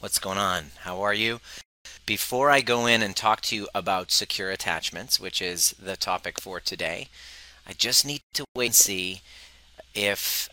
What's 0.00 0.20
going 0.20 0.38
on? 0.38 0.66
How 0.82 1.00
are 1.00 1.12
you? 1.12 1.40
Before 2.06 2.50
I 2.50 2.60
go 2.60 2.86
in 2.86 3.02
and 3.02 3.16
talk 3.16 3.40
to 3.40 3.56
you 3.56 3.68
about 3.74 4.12
secure 4.12 4.48
attachments, 4.48 5.18
which 5.18 5.42
is 5.42 5.74
the 5.76 5.96
topic 5.96 6.40
for 6.40 6.60
today, 6.60 7.08
I 7.66 7.72
just 7.72 8.06
need 8.06 8.20
to 8.34 8.44
wait 8.54 8.66
and 8.66 8.74
see 8.76 9.22
if 9.96 10.48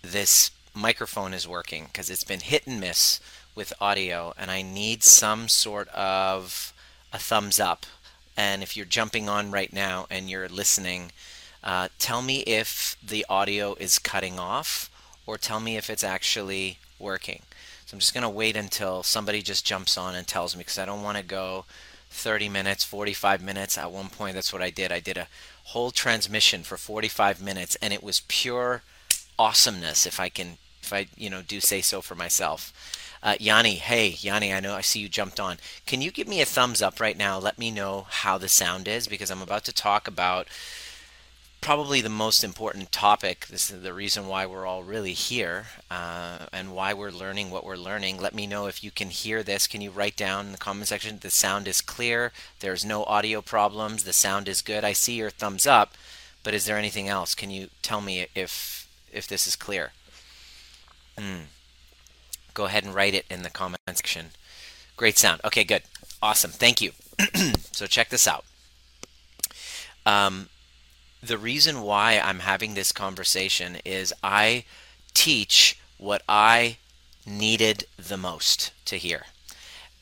this 0.00 0.52
microphone 0.72 1.34
is 1.34 1.48
working 1.48 1.86
because 1.86 2.08
it's 2.08 2.22
been 2.22 2.38
hit 2.38 2.68
and 2.68 2.78
miss 2.78 3.18
with 3.56 3.72
audio 3.80 4.32
and 4.38 4.48
I 4.48 4.62
need 4.62 5.02
some 5.02 5.48
sort 5.48 5.88
of 5.88 6.72
a 7.12 7.18
thumbs 7.18 7.58
up. 7.58 7.86
And 8.36 8.62
if 8.62 8.76
you're 8.76 8.86
jumping 8.86 9.28
on 9.28 9.50
right 9.50 9.72
now 9.72 10.06
and 10.08 10.30
you're 10.30 10.48
listening, 10.48 11.10
uh, 11.64 11.88
tell 11.98 12.22
me 12.22 12.42
if 12.42 12.96
the 13.04 13.26
audio 13.28 13.74
is 13.74 13.98
cutting 13.98 14.38
off 14.38 14.88
or 15.26 15.36
tell 15.36 15.58
me 15.58 15.76
if 15.76 15.90
it's 15.90 16.04
actually 16.04 16.78
working. 17.00 17.42
So 17.86 17.94
I'm 17.94 18.00
just 18.00 18.14
going 18.14 18.22
to 18.22 18.28
wait 18.30 18.56
until 18.56 19.02
somebody 19.02 19.42
just 19.42 19.66
jumps 19.66 19.98
on 19.98 20.14
and 20.14 20.26
tells 20.26 20.56
me 20.56 20.60
because 20.60 20.78
I 20.78 20.86
don't 20.86 21.02
want 21.02 21.18
to 21.18 21.24
go 21.24 21.64
30 22.10 22.48
minutes, 22.48 22.84
45 22.84 23.42
minutes. 23.42 23.76
At 23.76 23.92
one 23.92 24.08
point, 24.08 24.34
that's 24.34 24.52
what 24.52 24.62
I 24.62 24.70
did. 24.70 24.92
I 24.92 25.00
did 25.00 25.16
a 25.16 25.28
whole 25.64 25.90
transmission 25.90 26.62
for 26.62 26.76
45 26.76 27.42
minutes 27.42 27.76
and 27.82 27.92
it 27.92 28.02
was 28.02 28.22
pure 28.28 28.82
awesomeness 29.38 30.06
if 30.06 30.20
I 30.20 30.28
can 30.28 30.58
if 30.82 30.92
I 30.92 31.06
you 31.16 31.30
know 31.30 31.42
do 31.42 31.60
say 31.60 31.80
so 31.80 32.00
for 32.00 32.14
myself. 32.14 32.72
Uh, 33.22 33.36
Yanni, 33.40 33.76
hey 33.76 34.08
Yanni, 34.20 34.52
I 34.52 34.60
know 34.60 34.74
I 34.74 34.82
see 34.82 35.00
you 35.00 35.08
jumped 35.08 35.40
on. 35.40 35.56
Can 35.86 36.02
you 36.02 36.10
give 36.10 36.28
me 36.28 36.40
a 36.42 36.44
thumbs 36.44 36.82
up 36.82 37.00
right 37.00 37.16
now? 37.16 37.38
Let 37.38 37.58
me 37.58 37.70
know 37.70 38.06
how 38.08 38.36
the 38.36 38.48
sound 38.48 38.86
is 38.86 39.08
because 39.08 39.30
I'm 39.30 39.42
about 39.42 39.64
to 39.64 39.72
talk 39.72 40.06
about 40.06 40.46
probably 41.64 42.02
the 42.02 42.10
most 42.10 42.44
important 42.44 42.92
topic. 42.92 43.46
This 43.46 43.70
is 43.70 43.80
the 43.80 43.94
reason 43.94 44.26
why 44.26 44.44
we're 44.44 44.66
all 44.66 44.82
really 44.82 45.14
here 45.14 45.64
uh, 45.90 46.40
and 46.52 46.74
why 46.74 46.92
we're 46.92 47.10
learning 47.10 47.50
what 47.50 47.64
we're 47.64 47.74
learning. 47.74 48.20
Let 48.20 48.34
me 48.34 48.46
know 48.46 48.66
if 48.66 48.84
you 48.84 48.90
can 48.90 49.08
hear 49.08 49.42
this. 49.42 49.66
Can 49.66 49.80
you 49.80 49.90
write 49.90 50.14
down 50.14 50.44
in 50.44 50.52
the 50.52 50.58
comment 50.58 50.88
section? 50.88 51.20
The 51.22 51.30
sound 51.30 51.66
is 51.66 51.80
clear. 51.80 52.32
There's 52.60 52.84
no 52.84 53.04
audio 53.04 53.40
problems. 53.40 54.04
The 54.04 54.12
sound 54.12 54.46
is 54.46 54.60
good. 54.60 54.84
I 54.84 54.92
see 54.92 55.14
your 55.14 55.30
thumbs 55.30 55.66
up, 55.66 55.94
but 56.42 56.52
is 56.52 56.66
there 56.66 56.76
anything 56.76 57.08
else? 57.08 57.34
Can 57.34 57.48
you 57.48 57.70
tell 57.80 58.02
me 58.02 58.26
if 58.34 58.86
if 59.10 59.26
this 59.26 59.46
is 59.46 59.56
clear? 59.56 59.92
Mm. 61.16 61.44
Go 62.52 62.66
ahead 62.66 62.84
and 62.84 62.94
write 62.94 63.14
it 63.14 63.24
in 63.30 63.42
the 63.42 63.48
comment 63.48 63.80
section. 63.88 64.26
Great 64.98 65.16
sound. 65.16 65.40
Okay, 65.42 65.64
good. 65.64 65.82
Awesome. 66.20 66.50
Thank 66.50 66.82
you. 66.82 66.90
so 67.72 67.86
check 67.86 68.10
this 68.10 68.28
out. 68.28 68.44
Um, 70.04 70.50
the 71.26 71.38
reason 71.38 71.82
why 71.82 72.18
I'm 72.18 72.40
having 72.40 72.74
this 72.74 72.92
conversation 72.92 73.78
is 73.84 74.12
I 74.22 74.64
teach 75.14 75.78
what 75.96 76.22
I 76.28 76.78
needed 77.26 77.84
the 77.96 78.16
most 78.16 78.72
to 78.86 78.96
hear. 78.96 79.24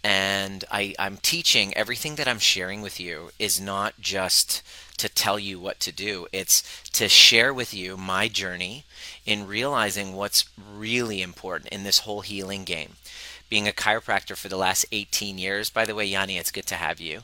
And 0.02 0.64
I, 0.70 0.94
I'm 0.98 1.18
teaching 1.18 1.72
everything 1.74 2.16
that 2.16 2.26
I'm 2.26 2.40
sharing 2.40 2.82
with 2.82 2.98
you 2.98 3.30
is 3.38 3.60
not 3.60 4.00
just 4.00 4.62
to 4.96 5.08
tell 5.08 5.38
you 5.38 5.60
what 5.60 5.78
to 5.80 5.92
do, 5.92 6.26
it's 6.32 6.62
to 6.90 7.08
share 7.08 7.54
with 7.54 7.72
you 7.72 7.96
my 7.96 8.26
journey 8.26 8.84
in 9.24 9.46
realizing 9.46 10.14
what's 10.14 10.44
really 10.76 11.22
important 11.22 11.72
in 11.72 11.84
this 11.84 12.00
whole 12.00 12.22
healing 12.22 12.64
game. 12.64 12.94
Being 13.48 13.68
a 13.68 13.72
chiropractor 13.72 14.36
for 14.36 14.48
the 14.48 14.56
last 14.56 14.86
18 14.90 15.38
years, 15.38 15.70
by 15.70 15.84
the 15.84 15.94
way, 15.94 16.04
Yanni, 16.04 16.36
it's 16.36 16.50
good 16.50 16.66
to 16.66 16.74
have 16.74 17.00
you. 17.00 17.20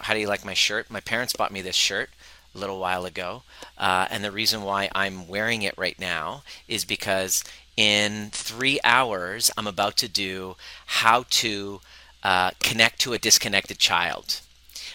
How 0.00 0.12
do 0.12 0.20
you 0.20 0.28
like 0.28 0.44
my 0.44 0.54
shirt? 0.54 0.90
My 0.90 1.00
parents 1.00 1.32
bought 1.32 1.52
me 1.52 1.62
this 1.62 1.76
shirt 1.76 2.10
a 2.56 2.58
little 2.58 2.80
while 2.80 3.04
ago. 3.04 3.42
Uh, 3.78 4.08
and 4.10 4.24
the 4.24 4.32
reason 4.32 4.62
why 4.62 4.88
I'm 4.94 5.28
wearing 5.28 5.62
it 5.62 5.74
right 5.76 5.98
now 6.00 6.42
is 6.66 6.84
because 6.84 7.44
in 7.76 8.30
three 8.32 8.80
hours, 8.82 9.50
I'm 9.56 9.66
about 9.66 9.96
to 9.98 10.08
do 10.08 10.56
how 10.86 11.24
to 11.30 11.80
uh, 12.22 12.50
connect 12.60 13.00
to 13.00 13.12
a 13.12 13.18
disconnected 13.18 13.78
child. 13.78 14.40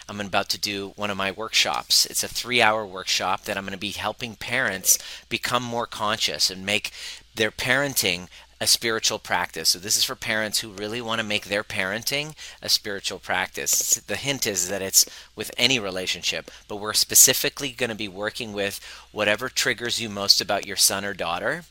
I'm 0.09 0.19
about 0.19 0.49
to 0.49 0.57
do 0.57 0.93
one 0.95 1.09
of 1.09 1.17
my 1.17 1.31
workshops. 1.31 2.05
It's 2.05 2.23
a 2.23 2.27
three 2.27 2.61
hour 2.61 2.85
workshop 2.85 3.43
that 3.43 3.55
I'm 3.55 3.63
going 3.63 3.73
to 3.73 3.77
be 3.77 3.91
helping 3.91 4.35
parents 4.35 4.97
become 5.29 5.63
more 5.63 5.85
conscious 5.85 6.49
and 6.49 6.65
make 6.65 6.91
their 7.35 7.51
parenting 7.51 8.27
a 8.61 8.67
spiritual 8.67 9.17
practice. 9.17 9.69
So 9.69 9.79
this 9.79 9.97
is 9.97 10.03
for 10.03 10.15
parents 10.15 10.59
who 10.59 10.69
really 10.69 11.01
want 11.01 11.19
to 11.19 11.25
make 11.25 11.45
their 11.45 11.63
parenting 11.63 12.35
a 12.61 12.69
spiritual 12.69 13.17
practice. 13.17 13.95
The 13.95 14.15
hint 14.15 14.45
is 14.45 14.69
that 14.69 14.83
it's 14.83 15.03
with 15.35 15.49
any 15.57 15.79
relationship, 15.79 16.51
but 16.67 16.75
we're 16.75 16.93
specifically 16.93 17.71
going 17.71 17.89
to 17.89 17.95
be 17.95 18.07
working 18.07 18.53
with 18.53 18.79
whatever 19.11 19.49
triggers 19.49 19.99
you 19.99 20.09
most 20.09 20.39
about 20.39 20.67
your 20.67 20.75
son 20.75 21.03
or 21.03 21.15
daughter. 21.15 21.63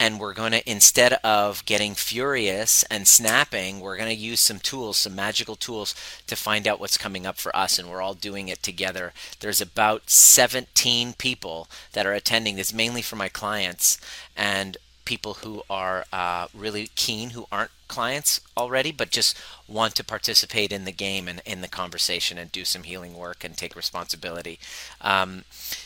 And 0.00 0.18
we're 0.18 0.32
going 0.32 0.52
to, 0.52 0.70
instead 0.70 1.14
of 1.24 1.64
getting 1.66 1.94
furious 1.94 2.84
and 2.84 3.06
snapping, 3.06 3.80
we're 3.80 3.96
going 3.96 4.08
to 4.08 4.14
use 4.14 4.40
some 4.40 4.60
tools, 4.60 4.96
some 4.96 5.14
magical 5.14 5.56
tools 5.56 5.94
to 6.28 6.36
find 6.36 6.66
out 6.66 6.80
what's 6.80 6.96
coming 6.96 7.26
up 7.26 7.36
for 7.36 7.54
us. 7.54 7.78
And 7.78 7.90
we're 7.90 8.00
all 8.00 8.14
doing 8.14 8.48
it 8.48 8.62
together. 8.62 9.12
There's 9.40 9.60
about 9.60 10.08
17 10.08 11.14
people 11.18 11.68
that 11.92 12.06
are 12.06 12.12
attending 12.14 12.56
this, 12.56 12.72
mainly 12.72 13.02
for 13.02 13.16
my 13.16 13.28
clients. 13.28 13.98
And 14.36 14.76
people 15.08 15.34
who 15.42 15.62
are 15.70 16.04
uh, 16.12 16.48
really 16.52 16.90
keen, 16.94 17.30
who 17.30 17.46
aren't 17.50 17.70
clients 17.88 18.42
already, 18.58 18.92
but 18.92 19.08
just 19.10 19.34
want 19.66 19.94
to 19.94 20.04
participate 20.04 20.70
in 20.70 20.84
the 20.84 20.92
game 20.92 21.26
and 21.26 21.40
in 21.46 21.62
the 21.62 21.66
conversation 21.68 22.36
and 22.36 22.52
do 22.52 22.62
some 22.62 22.82
healing 22.82 23.14
work 23.16 23.42
and 23.42 23.56
take 23.56 23.74
responsibility. 23.74 24.58
Um, 25.00 25.44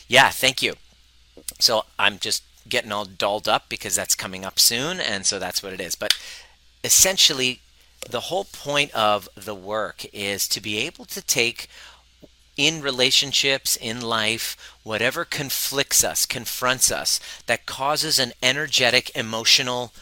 yeah, 0.09 0.31
thank 0.31 0.61
you. 0.61 0.75
So 1.61 1.84
I'm 2.00 2.19
just 2.19 2.43
getting 2.69 2.91
all 2.91 3.05
dolled 3.05 3.47
up 3.47 3.69
because 3.69 3.94
that's 3.94 4.16
coming 4.16 4.44
up 4.44 4.59
soon, 4.59 4.99
and 4.99 5.25
so 5.25 5.38
that's 5.38 5.62
what 5.62 5.72
it 5.72 5.81
is. 5.81 5.94
But 5.94 6.19
essentially, 6.82 7.61
the 8.11 8.27
whole 8.28 8.47
point 8.47 8.91
of 8.91 9.28
the 9.37 9.55
work 9.55 10.05
is 10.12 10.49
to 10.49 10.61
be 10.61 10.78
able 10.78 11.05
to 11.05 11.22
take 11.22 11.69
in 12.56 12.82
relationships, 12.82 13.76
in 13.76 14.00
life, 14.00 14.76
whatever 14.82 15.24
conflicts 15.24 16.04
us, 16.04 16.26
confronts 16.26 16.90
us, 16.92 17.20
that 17.46 17.66
causes 17.66 18.18
an 18.18 18.32
energetic, 18.42 19.10
emotional 19.16 19.92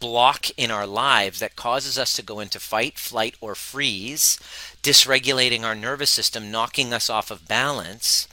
block 0.00 0.50
in 0.56 0.70
our 0.70 0.86
lives 0.86 1.40
that 1.40 1.56
causes 1.56 1.98
us 1.98 2.14
to 2.14 2.22
go 2.22 2.40
into 2.40 2.60
fight, 2.60 2.98
flight, 2.98 3.34
or 3.40 3.54
freeze, 3.54 4.38
dysregulating 4.82 5.62
our 5.62 5.74
nervous 5.74 6.10
system, 6.10 6.50
knocking 6.50 6.92
us 6.92 7.10
off 7.10 7.30
of 7.30 7.48
balance, 7.48 8.28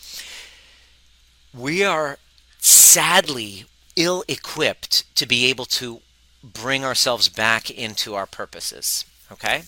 we 1.53 1.84
are 1.84 2.18
sadly 2.59 3.66
ill 3.96 4.24
equipped 4.28 5.03
to 5.16 5.25
be 5.25 5.46
able 5.46 5.66
to 5.66 6.01
bring 6.44 6.84
ourselves 6.84 7.30
back 7.30 7.69
into 7.69 8.16
our 8.16 8.25
purposes. 8.25 9.06
Okay? 9.31 9.63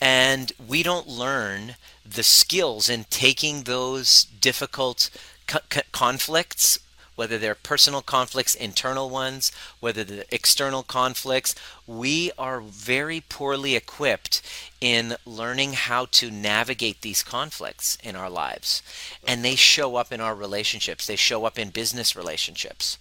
And 0.00 0.52
we 0.66 0.82
don't 0.82 1.08
learn 1.08 1.76
the 2.04 2.22
skills 2.22 2.88
in 2.88 3.04
taking 3.10 3.62
those 3.62 4.24
difficult 4.24 5.10
co- 5.46 5.60
conflicts 5.92 6.78
whether 7.20 7.36
they're 7.36 7.54
personal 7.54 8.00
conflicts, 8.00 8.54
internal 8.54 9.10
ones, 9.10 9.52
whether 9.78 10.02
they're 10.02 10.24
external 10.30 10.82
conflicts, 10.82 11.54
we 11.86 12.32
are 12.38 12.62
very 12.62 13.20
poorly 13.20 13.76
equipped 13.76 14.40
in 14.80 15.14
learning 15.26 15.74
how 15.74 16.06
to 16.06 16.30
navigate 16.30 17.02
these 17.02 17.22
conflicts 17.22 17.98
in 18.02 18.16
our 18.16 18.30
lives. 18.30 18.82
And 19.28 19.44
they 19.44 19.54
show 19.54 19.96
up 19.96 20.10
in 20.10 20.22
our 20.22 20.34
relationships, 20.34 21.06
they 21.06 21.14
show 21.14 21.44
up 21.44 21.58
in 21.58 21.68
business 21.68 22.16
relationships 22.16 22.96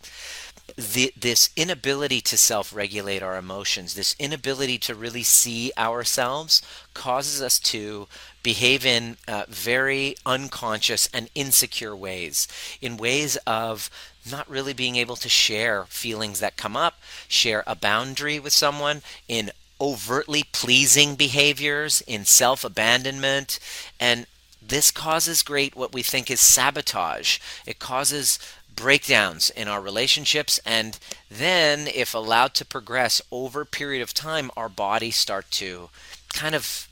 the, 0.76 1.14
this 1.18 1.50
inability 1.56 2.22
to 2.22 2.38
self 2.38 2.74
regulate 2.76 3.22
our 3.22 3.38
emotions, 3.38 3.94
this 3.94 4.16
inability 4.20 4.78
to 4.80 4.96
really 4.96 5.24
see 5.24 5.72
ourselves, 5.78 6.62
causes 6.94 7.42
us 7.42 7.60
to 7.60 8.08
behave 8.44 8.86
in 8.86 9.18
uh, 9.28 9.44
very 9.48 10.16
unconscious 10.26 11.10
and 11.14 11.30
insecure 11.36 11.96
ways, 11.96 12.48
in 12.82 12.98
ways 12.98 13.38
of 13.48 13.90
not 14.30 14.50
really 14.50 14.74
being 14.74 14.96
able 14.96 15.16
to 15.16 15.30
share 15.30 15.86
feelings 15.86 16.40
that 16.40 16.58
come 16.58 16.76
up, 16.76 17.00
share 17.28 17.64
a 17.66 17.76
boundary 17.76 18.40
with 18.40 18.54
someone, 18.54 19.02
in 19.28 19.52
overtly 19.82 20.44
pleasing 20.52 21.16
behaviors, 21.16 22.02
in 22.02 22.26
self 22.26 22.64
abandonment, 22.64 23.60
and 24.00 24.26
this 24.62 24.92
causes 24.92 25.42
great 25.42 25.76
what 25.76 25.94
we 25.94 26.04
think 26.04 26.30
is 26.30 26.40
sabotage. 26.40 27.40
It 27.66 27.80
causes 27.80 28.38
breakdowns 28.80 29.50
in 29.50 29.68
our 29.68 29.82
relationships 29.82 30.58
and 30.66 31.00
then 31.30 31.86
if 31.94 32.14
allowed 32.14 32.54
to 32.54 32.64
progress 32.64 33.22
over 33.30 33.62
a 33.62 33.66
period 33.66 34.02
of 34.02 34.14
time 34.14 34.50
our 34.56 34.70
bodies 34.70 35.18
start 35.18 35.52
to 35.52 35.90
kind 36.34 36.56
of 36.56 36.88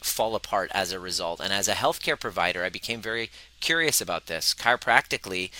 fall 0.00 0.34
apart 0.34 0.68
as 0.74 0.90
a 0.90 0.98
result. 0.98 1.40
And 1.40 1.52
as 1.52 1.68
a 1.68 1.74
healthcare 1.74 2.18
provider 2.18 2.64
i 2.64 2.68
became 2.68 3.00
very 3.00 3.30
curious 3.60 4.00
about 4.00 4.26
this. 4.26 4.52
Chiropractically 4.52 5.50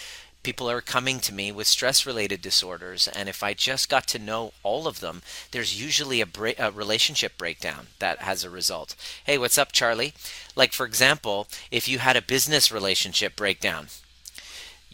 people 0.42 0.68
are 0.68 0.80
coming 0.80 1.20
to 1.20 1.32
me 1.32 1.52
with 1.52 1.68
stress 1.68 2.04
related 2.04 2.42
disorders 2.42 3.06
and 3.08 3.28
if 3.28 3.42
i 3.42 3.52
just 3.52 3.88
got 3.88 4.06
to 4.08 4.18
know 4.18 4.52
all 4.62 4.86
of 4.86 5.00
them 5.00 5.22
there's 5.50 5.80
usually 5.80 6.20
a, 6.20 6.28
a, 6.58 6.70
relationship 6.72 7.38
breakdown 7.38 7.86
that 8.00 8.18
has 8.18 8.42
a 8.42 8.50
result. 8.50 8.96
Hey 9.24 9.38
what's 9.38 9.58
up 9.58 9.70
charlie? 9.70 10.12
Like 10.56 10.72
for 10.72 10.86
example 10.86 11.46
if 11.70 11.86
you 11.86 12.00
had 12.00 12.16
a 12.16 12.22
business 12.34 12.72
relationship 12.72 13.36
breakdown 13.36 13.86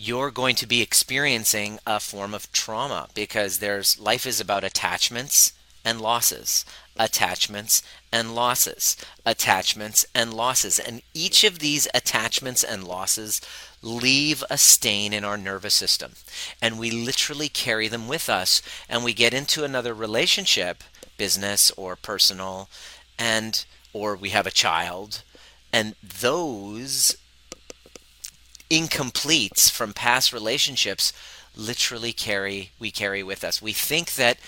you're 0.05 0.33
going 0.33 0.57
to 0.57 0.67
be 0.67 0.83
experiencing 0.83 1.79
a 1.87 2.01
form 2.01 2.35
of 2.35 2.51
trauma 2.51 3.09
because 3.15 3.59
there's 3.59 4.01
life 4.01 4.27
is 4.27 4.41
about 4.41 4.65
attachments 4.65 5.53
and 5.85 6.01
losses, 6.01 6.65
attachments 6.97 7.85
and 8.11 8.35
losses, 8.35 8.97
attachments 9.25 10.05
and 10.13 10.35
losses. 10.35 10.81
And 10.81 11.03
each 11.15 11.45
of 11.45 11.61
these 11.61 11.87
attachments 11.95 12.65
and 12.65 12.83
losses 12.83 13.41
leave 13.81 14.43
a 14.51 14.59
stain 14.59 15.13
in 15.13 15.25
our 15.25 15.37
nervous 15.37 15.75
system. 15.75 16.15
And 16.61 16.81
we 16.81 16.91
literally 16.91 17.49
carry 17.49 17.87
them 17.87 18.09
with 18.09 18.29
us. 18.29 18.61
And 18.89 19.05
we 19.05 19.13
get 19.13 19.33
into 19.33 19.63
another 19.63 19.95
relationship, 19.95 20.83
business 21.17 21.71
or 21.77 21.95
personal, 21.95 22.69
and 23.21 23.65
or 23.93 24.17
we 24.17 24.31
have 24.31 24.49
a 24.49 24.51
child, 24.51 25.23
and 25.73 25.95
those 26.03 27.17
incompletes 28.73 29.71
from 29.71 29.93
past 29.93 30.33
relationships 30.33 31.13
literally 31.55 32.15
carry 32.15 32.71
we 32.79 32.91
carry 32.91 33.23
with 33.23 33.45
us. 33.45 33.61
We 33.61 33.75
think 33.75 34.15
that 34.15 34.39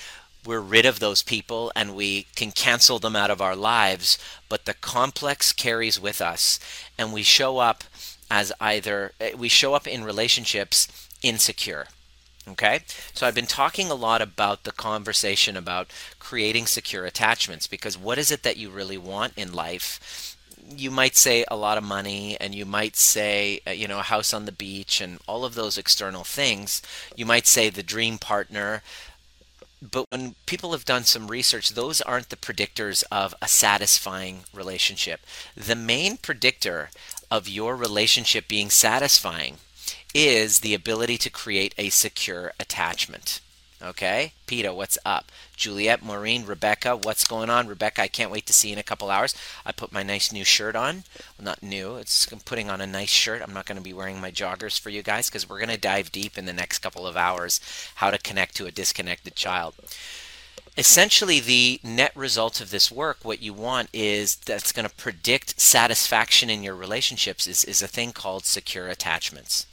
we're 0.47 0.61
rid 0.61 0.87
of 0.87 0.99
those 0.99 1.23
people 1.23 1.71
and 1.76 1.94
we 1.94 2.23
can 2.35 2.50
cancel 2.50 2.99
them 2.99 3.15
out 3.15 3.31
of 3.31 3.43
our 3.43 3.55
lives, 3.55 4.19
but 4.49 4.65
the 4.65 4.73
complex 4.73 5.53
carries 5.53 6.00
with 6.00 6.23
us 6.23 6.59
and 6.97 7.12
we 7.12 7.23
show 7.23 7.59
up 7.59 7.85
as 8.31 8.50
either 8.61 9.12
eh, 9.21 9.35
we 9.37 9.49
show 9.49 9.75
up 9.75 9.87
in 9.87 10.05
relationships 10.05 10.88
insecure. 11.23 11.88
Okay? 12.49 12.81
So 13.12 13.27
I've 13.27 13.35
been 13.35 13.47
talking 13.47 13.91
a 13.91 13.94
lot 13.94 14.23
about 14.23 14.65
the 14.65 14.73
conversation 14.73 15.55
about 15.55 15.93
creating 16.19 16.65
secure 16.67 17.05
attachments 17.05 17.67
because 17.67 17.99
what 17.99 18.17
is 18.17 18.31
it 18.31 18.43
that 18.43 18.56
you 18.56 18.70
really 18.70 18.99
want 18.99 19.35
in 19.37 19.53
life? 19.53 20.33
You 20.81 20.91
might 20.91 21.17
say 21.17 21.44
a 21.49 21.56
lot 21.56 21.79
of 21.79 21.85
money 21.85 22.37
and 22.41 22.55
you 22.55 22.65
might 22.67 22.97
say 22.97 23.61
uh, 23.67 23.71
you 23.71 23.88
know 23.88 23.99
a 23.99 24.03
house 24.03 24.32
on 24.32 24.44
the 24.44 24.53
beach 24.53 25.00
and 25.00 25.19
all 25.26 25.44
of 25.44 25.55
those 25.55 25.79
external 25.79 26.25
things. 26.25 26.82
You 27.17 27.26
might 27.26 27.47
say 27.47 27.71
the 27.71 27.82
dream 27.82 28.19
partner. 28.19 28.82
But 29.82 30.11
when 30.11 30.35
people 30.47 30.73
have 30.73 30.87
done 30.87 31.05
some 31.05 31.29
research 31.29 31.71
those 31.71 32.00
aren't 32.00 32.31
the 32.31 32.37
predictors 32.37 33.05
of 33.12 33.35
a 33.43 33.49
satisfying 33.49 34.44
relationship. 34.53 35.21
The 35.56 35.76
main 35.76 36.17
predictor 36.17 36.91
of 37.31 37.49
your 37.49 37.77
relationship 37.77 38.49
being 38.49 38.70
satisfying 38.70 39.59
is 40.15 40.61
the 40.61 40.75
ability 40.75 41.19
to 41.19 41.31
create 41.31 41.75
a 41.77 41.91
secure 41.91 42.53
attachment 42.59 43.41
Okay, 43.84 44.32
Peter, 44.46 44.72
what's 44.72 44.96
up? 45.04 45.31
Juliet, 45.56 46.02
Maureen, 46.02 46.46
Rebecca, 46.46 46.96
what's 46.96 47.26
going 47.26 47.50
on? 47.50 47.66
Rebecca, 47.66 48.00
I 48.00 48.08
can't 48.08 48.31
wait 48.31 48.46
to 48.46 48.52
see 48.54 48.69
you 48.69 48.72
in 48.72 48.78
a 48.78 48.82
couple 48.82 49.10
hours. 49.10 49.34
I 49.66 49.72
put 49.72 49.92
my 49.92 50.02
nice 50.02 50.32
new 50.32 50.42
shirt 50.42 50.75
on. 50.75 51.04
Well, 51.36 51.44
not 51.44 51.62
new, 51.62 51.96
it's 51.96 52.32
I'm 52.32 52.38
putting 52.38 52.70
on 52.70 52.81
a 52.81 52.86
nice 52.86 53.10
shirt. 53.10 53.42
I'm 53.42 53.52
not 53.52 53.66
going 53.66 53.76
to 53.76 53.84
be 53.84 53.92
wearing 53.92 54.22
my 54.22 54.31
joggers 54.31 54.81
for 54.81 54.88
you 54.88 55.02
guys 55.02 55.28
because 55.28 55.46
we're 55.46 55.58
going 55.58 55.69
to 55.69 55.76
dive 55.76 56.10
deep 56.10 56.38
in 56.38 56.46
the 56.46 56.54
next 56.54 56.78
couple 56.78 57.06
of 57.06 57.14
hours 57.14 57.60
how 57.96 58.10
to 58.10 58.16
connect 58.16 58.56
to 58.56 58.64
a 58.64 58.70
disconnected 58.70 59.34
child. 59.34 59.75
Essentially, 60.78 61.38
the 61.38 61.78
net 61.84 62.12
result 62.16 62.62
of 62.62 62.70
this 62.70 62.90
work, 62.90 63.19
what 63.22 63.42
you 63.42 63.52
want 63.52 63.90
is 63.92 64.36
that's 64.36 64.72
going 64.72 64.88
to 64.88 64.94
predict 64.94 65.60
satisfaction 65.60 66.48
in 66.48 66.62
your 66.62 66.75
relationships, 66.75 67.46
is, 67.46 67.64
is 67.64 67.82
a 67.82 67.86
thing 67.86 68.12
called 68.12 68.46
secure 68.46 68.88
attachments. 68.88 69.66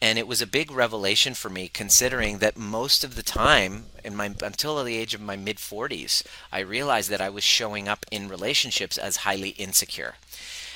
And 0.00 0.18
it 0.18 0.28
was 0.28 0.42
a 0.42 0.46
big 0.46 0.70
revelation 0.70 1.34
for 1.34 1.48
me 1.48 1.68
considering 1.68 2.38
that 2.38 2.56
most 2.56 3.02
of 3.02 3.14
the 3.14 3.22
time 3.22 3.86
in 4.04 4.14
my 4.14 4.34
until 4.42 4.82
the 4.84 4.96
age 4.96 5.14
of 5.14 5.20
my 5.20 5.36
mid 5.36 5.56
40s, 5.56 6.22
I 6.52 6.60
realized 6.60 7.10
that 7.10 7.20
I 7.20 7.30
was 7.30 7.44
showing 7.44 7.88
up 7.88 8.04
in 8.10 8.28
relationships 8.28 8.98
as 8.98 9.18
highly 9.18 9.50
insecure. 9.50 10.16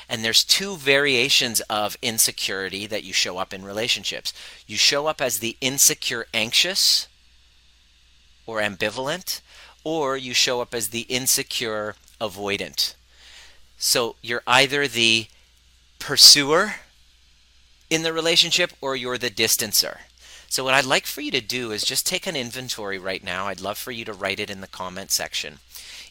And 0.08 0.24
there's 0.24 0.42
two 0.42 0.76
variations 0.76 1.60
of 1.62 1.96
insecurity 2.02 2.86
that 2.86 3.04
you 3.04 3.12
show 3.12 3.38
up 3.38 3.52
in 3.52 3.64
relationships. 3.64 4.32
You 4.66 4.76
show 4.76 5.06
up 5.06 5.20
as 5.20 5.38
the 5.38 5.56
insecure 5.60 6.26
anxious 6.34 7.06
or 8.46 8.60
ambivalent, 8.60 9.40
or 9.84 10.16
you 10.16 10.34
show 10.34 10.60
up 10.60 10.74
as 10.74 10.88
the 10.88 11.02
insecure 11.02 11.94
avoidant. 12.20 12.94
So 13.78 14.16
you're 14.20 14.42
either 14.46 14.88
the 14.88 15.26
pursuer 16.00 16.74
in 17.90 18.02
the 18.02 18.12
relationship 18.12 18.72
or 18.80 18.96
you're 18.96 19.18
the 19.18 19.30
distancer. 19.30 19.98
So, 20.48 20.64
what 20.64 20.74
I'd 20.74 20.84
like 20.84 21.06
for 21.06 21.20
you 21.20 21.30
to 21.32 21.40
do 21.40 21.70
is 21.72 21.84
just 21.84 22.06
take 22.06 22.26
an 22.26 22.36
inventory 22.36 22.98
right 22.98 23.22
now. 23.22 23.46
I'd 23.46 23.60
love 23.60 23.78
for 23.78 23.92
you 23.92 24.04
to 24.04 24.12
write 24.12 24.40
it 24.40 24.50
in 24.50 24.60
the 24.60 24.66
comment 24.66 25.10
section. 25.10 25.58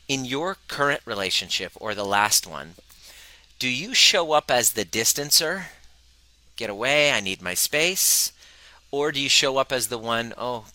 In 0.07 0.25
your 0.25 0.57
current 0.67 1.01
relationship 1.05 1.71
or 1.75 1.93
the 1.93 2.05
last 2.05 2.45
one, 2.47 2.75
do 3.59 3.67
you 3.67 3.93
show 3.93 4.31
up 4.31 4.49
as 4.49 4.73
the 4.73 4.85
distancer? 4.85 5.65
Get 6.55 6.69
away, 6.69 7.11
I 7.11 7.19
need 7.19 7.41
my 7.41 7.53
space. 7.53 8.31
Or 8.91 9.11
do 9.11 9.19
you 9.21 9.29
show 9.29 9.57
up 9.57 9.71
as 9.71 9.87
the 9.87 9.97
one, 9.97 10.33
oh, 10.37 10.65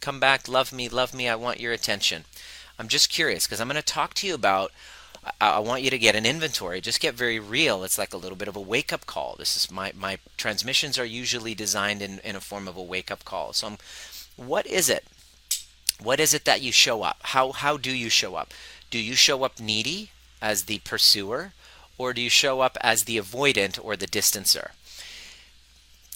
come 0.00 0.20
back, 0.20 0.48
love 0.48 0.72
me, 0.72 0.88
love 0.88 1.14
me, 1.14 1.28
I 1.28 1.36
want 1.36 1.60
your 1.60 1.72
attention? 1.72 2.24
I'm 2.78 2.88
just 2.88 3.08
curious 3.08 3.46
because 3.46 3.60
I'm 3.60 3.68
going 3.68 3.76
to 3.76 3.82
talk 3.82 4.12
to 4.14 4.26
you 4.26 4.34
about 4.34 4.72
I, 5.40 5.58
want 5.58 5.82
you 5.82 5.90
to 5.90 5.98
get 5.98 6.14
an 6.14 6.26
inventory. 6.26 6.80
Just 6.80 7.00
get 7.00 7.14
very 7.14 7.38
real. 7.38 7.84
It's 7.84 7.98
like 7.98 8.12
a 8.14 8.16
little 8.18 8.36
bit 8.36 8.48
of 8.48 8.56
a 8.56 8.60
wake 8.60 8.92
up 8.92 9.06
call. 9.06 9.36
This 9.38 9.56
is 9.56 9.70
my 9.70 9.92
my 9.96 10.18
transmissions 10.36 10.98
are 10.98 11.04
usually 11.04 11.54
designed 11.54 12.02
in 12.02 12.18
in 12.20 12.36
a 12.36 12.40
form 12.40 12.68
of 12.68 12.76
a 12.76 12.82
wake 12.82 13.10
up 13.10 13.24
call. 13.24 13.52
So, 13.52 13.66
I'm, 13.66 13.78
what 14.36 14.66
is 14.66 14.88
it? 14.88 15.04
What 16.02 16.20
is 16.20 16.34
it 16.34 16.44
that 16.44 16.62
you 16.62 16.72
show 16.72 17.02
up? 17.02 17.18
How 17.22 17.52
how 17.52 17.76
do 17.76 17.90
you 17.90 18.08
show 18.08 18.34
up? 18.36 18.52
Do 18.90 18.98
you 18.98 19.14
show 19.14 19.42
up 19.42 19.58
needy 19.58 20.10
as 20.40 20.64
the 20.64 20.78
pursuer, 20.80 21.52
or 21.98 22.12
do 22.12 22.20
you 22.20 22.30
show 22.30 22.60
up 22.60 22.76
as 22.80 23.04
the 23.04 23.18
avoidant 23.18 23.78
or 23.82 23.96
the 23.96 24.06
distancer? 24.06 24.70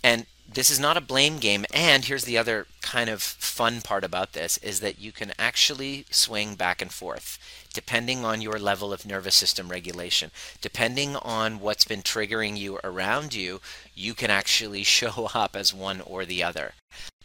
And 0.02 0.26
this 0.52 0.70
is 0.70 0.80
not 0.80 0.96
a 0.96 1.00
blame 1.00 1.38
game 1.38 1.64
and 1.72 2.04
here's 2.04 2.24
the 2.24 2.36
other 2.36 2.66
kind 2.82 3.08
of 3.08 3.22
fun 3.22 3.80
part 3.80 4.02
about 4.02 4.32
this 4.32 4.56
is 4.58 4.80
that 4.80 4.98
you 4.98 5.12
can 5.12 5.32
actually 5.38 6.04
swing 6.10 6.56
back 6.56 6.82
and 6.82 6.92
forth 6.92 7.38
depending 7.72 8.24
on 8.24 8.40
your 8.40 8.58
level 8.58 8.92
of 8.92 9.06
nervous 9.06 9.36
system 9.36 9.68
regulation. 9.68 10.32
Depending 10.60 11.14
on 11.14 11.60
what's 11.60 11.84
been 11.84 12.02
triggering 12.02 12.58
you 12.58 12.80
around 12.82 13.32
you 13.32 13.60
you 13.94 14.12
can 14.12 14.30
actually 14.30 14.82
show 14.98 15.30
up 15.34 15.54
as 15.54 15.72
one 15.72 16.00
or 16.00 16.24
the 16.24 16.42
other. 16.42 16.72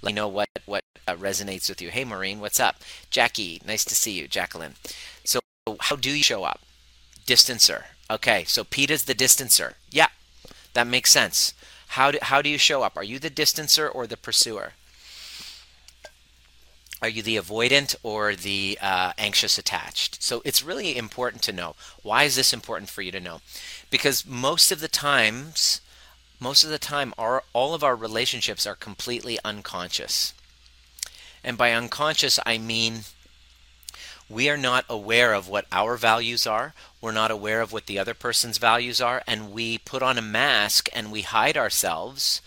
Let 0.02 0.12
me 0.12 0.14
know 0.14 0.28
what 0.28 0.50
what 0.66 0.84
uh, 1.08 1.16
resonates 1.16 1.68
with 1.68 1.82
you. 1.82 1.90
Hey 1.90 2.04
maureen 2.04 2.40
what's 2.40 2.60
up? 2.60 2.76
Jackie 3.10 3.60
nice 3.66 3.86
to 3.86 3.96
see 3.96 4.12
you. 4.12 4.28
Jacqueline. 4.28 4.76
So 5.24 5.40
how 5.80 5.96
do 5.96 6.12
you 6.12 6.24
show 6.24 6.44
up? 6.44 6.60
Distancer. 7.26 7.86
Okay 8.12 8.44
so 8.44 8.64
pete 8.64 8.92
is 8.92 9.06
the 9.06 9.16
distancer. 9.16 9.74
Yeah 9.90 10.10
that 10.74 10.86
makes 10.86 11.10
sense 11.10 11.56
how 11.96 12.12
do, 12.12 12.18
how 12.22 12.42
do 12.42 12.50
you 12.50 12.58
show 12.58 12.84
up? 12.84 12.98
Are 12.98 13.06
you 13.06 13.20
the 13.20 13.30
distancer 13.30 13.90
or 13.90 14.06
the 14.06 14.18
pursuer? 14.18 14.74
Are 17.02 17.08
you 17.08 17.22
the 17.22 17.38
avoidant 17.38 17.96
or 18.04 18.36
the 18.36 18.78
uh, 18.82 19.14
anxious 19.18 19.58
attached? 19.58 20.22
So 20.22 20.42
it's 20.44 20.62
really 20.62 20.98
important 20.98 21.42
to 21.44 21.54
know. 21.54 21.76
Why 22.04 22.24
is 22.24 22.36
this 22.36 22.52
important 22.52 22.90
for 22.90 23.02
you 23.02 23.14
to 23.14 23.22
know? 23.22 23.40
Because 23.90 24.26
most 24.26 24.74
of 24.74 24.82
the 24.82 24.90
times, 24.90 25.80
most 26.38 26.66
of 26.66 26.70
the 26.70 26.80
time, 26.80 27.14
our, 27.18 27.44
all 27.54 27.74
of 27.74 27.82
our 27.82 27.96
relationships 27.96 28.68
are 28.68 28.76
completely 28.76 29.40
unconscious. 29.46 30.34
And 31.46 31.58
by 31.58 31.72
unconscious, 31.72 32.40
I 32.46 32.58
mean 32.58 33.06
we 34.30 34.50
are 34.50 34.58
not 34.58 34.86
aware 34.90 35.34
of 35.34 35.48
what 35.48 35.66
our 35.72 35.98
values 35.98 36.48
are. 36.48 36.74
We're 37.00 37.12
not 37.12 37.32
aware 37.32 37.62
of 37.62 37.72
what 37.72 37.86
the 37.86 38.00
other 38.00 38.14
person's 38.14 38.58
values 38.58 39.00
are. 39.00 39.22
And 39.28 39.52
we 39.52 39.78
put 39.78 40.02
on 40.02 40.18
a 40.18 40.22
mask 40.22 40.90
and 40.94 41.12
we 41.12 41.22
hide 41.22 41.58
ourselves 41.58 42.42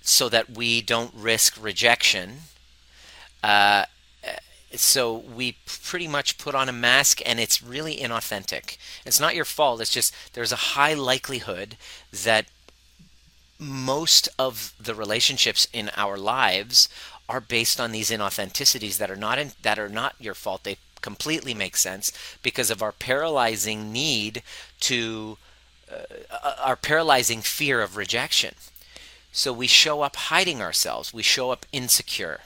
so 0.00 0.28
that 0.28 0.50
we 0.50 0.80
don't 0.80 1.12
risk 1.14 1.56
rejection. 1.60 2.38
Uh, 3.42 3.84
so 4.74 5.16
we 5.16 5.56
pretty 5.66 6.06
much 6.06 6.38
put 6.38 6.54
on 6.54 6.68
a 6.68 6.72
mask 6.72 7.20
and 7.26 7.40
it's 7.40 7.62
really 7.62 7.96
inauthentic. 7.96 8.76
It's 9.04 9.20
not 9.20 9.34
your 9.34 9.44
fault. 9.44 9.80
It's 9.80 9.92
just 9.92 10.14
there's 10.34 10.52
a 10.52 10.56
high 10.56 10.94
likelihood 10.94 11.76
that 12.12 12.46
most 13.58 14.28
of 14.38 14.74
the 14.78 14.94
relationships 14.94 15.66
in 15.72 15.90
our 15.96 16.16
lives 16.16 16.88
are 17.28 17.40
based 17.40 17.80
on 17.80 17.92
these 17.92 18.10
inauthenticities 18.10 18.98
that 18.98 19.10
are 19.10 19.16
not 19.16 19.38
in, 19.38 19.52
that 19.62 19.78
are 19.78 19.88
not 19.88 20.14
your 20.18 20.34
fault. 20.34 20.64
They 20.64 20.78
completely 21.00 21.54
make 21.54 21.76
sense 21.76 22.12
because 22.42 22.70
of 22.70 22.82
our 22.82 22.92
paralyzing 22.92 23.92
need 23.92 24.42
to 24.80 25.38
uh, 25.90 26.54
our 26.62 26.76
paralyzing 26.76 27.40
fear 27.40 27.80
of 27.80 27.96
rejection. 27.96 28.54
So 29.32 29.52
we 29.52 29.66
show 29.66 30.02
up 30.02 30.16
hiding 30.16 30.60
ourselves. 30.60 31.14
We 31.14 31.22
show 31.22 31.50
up 31.50 31.66
insecure. 31.72 32.40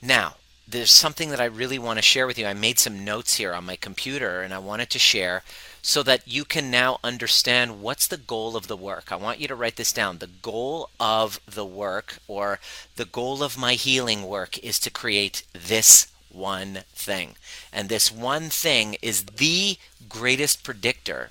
Now, 0.00 0.36
there's 0.66 0.90
something 0.90 1.30
that 1.30 1.40
I 1.40 1.46
really 1.46 1.78
want 1.78 1.98
to 1.98 2.02
share 2.02 2.26
with 2.26 2.38
you. 2.38 2.46
I 2.46 2.54
made 2.54 2.78
some 2.78 3.04
notes 3.04 3.36
here 3.36 3.52
on 3.52 3.66
my 3.66 3.76
computer 3.76 4.40
and 4.40 4.54
I 4.54 4.58
wanted 4.58 4.88
to 4.90 4.98
share 4.98 5.42
so 5.82 6.02
that 6.02 6.26
you 6.26 6.44
can 6.44 6.70
now 6.70 6.98
understand 7.02 7.80
what's 7.82 8.06
the 8.06 8.16
goal 8.16 8.56
of 8.56 8.66
the 8.66 8.76
work. 8.76 9.10
I 9.10 9.16
want 9.16 9.40
you 9.40 9.48
to 9.48 9.54
write 9.54 9.76
this 9.76 9.92
down. 9.92 10.18
The 10.18 10.26
goal 10.26 10.90
of 10.98 11.40
the 11.46 11.64
work 11.64 12.18
or 12.28 12.60
the 12.96 13.04
goal 13.04 13.42
of 13.42 13.58
my 13.58 13.74
healing 13.74 14.26
work 14.26 14.58
is 14.58 14.78
to 14.80 14.90
create 14.90 15.42
this 15.52 16.08
one 16.30 16.80
thing. 16.94 17.34
And 17.72 17.88
this 17.88 18.12
one 18.12 18.50
thing 18.50 18.96
is 19.02 19.24
the 19.24 19.78
greatest 20.08 20.62
predictor 20.62 21.30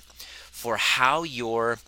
for 0.50 0.76
how 0.76 1.22
your 1.22 1.78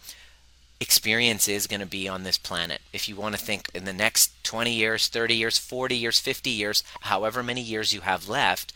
experience 0.81 1.47
is 1.47 1.67
going 1.67 1.81
to 1.81 1.87
be 1.87 2.09
on 2.09 2.25
this 2.25 2.39
planet. 2.39 2.81
If 2.93 3.09
you 3.09 3.15
want 3.15 3.37
to 3.37 3.41
think 3.41 3.69
in 3.73 3.85
the 3.85 3.93
next 3.93 4.33
20 4.45 4.73
years, 4.73 5.09
30 5.09 5.35
years, 5.37 5.59
40 5.59 5.97
years, 5.97 6.19
50 6.19 6.51
years, 6.51 6.83
however 7.03 7.43
many 7.43 7.61
years 7.61 7.93
you 7.93 8.01
have 8.01 8.29
left, 8.29 8.73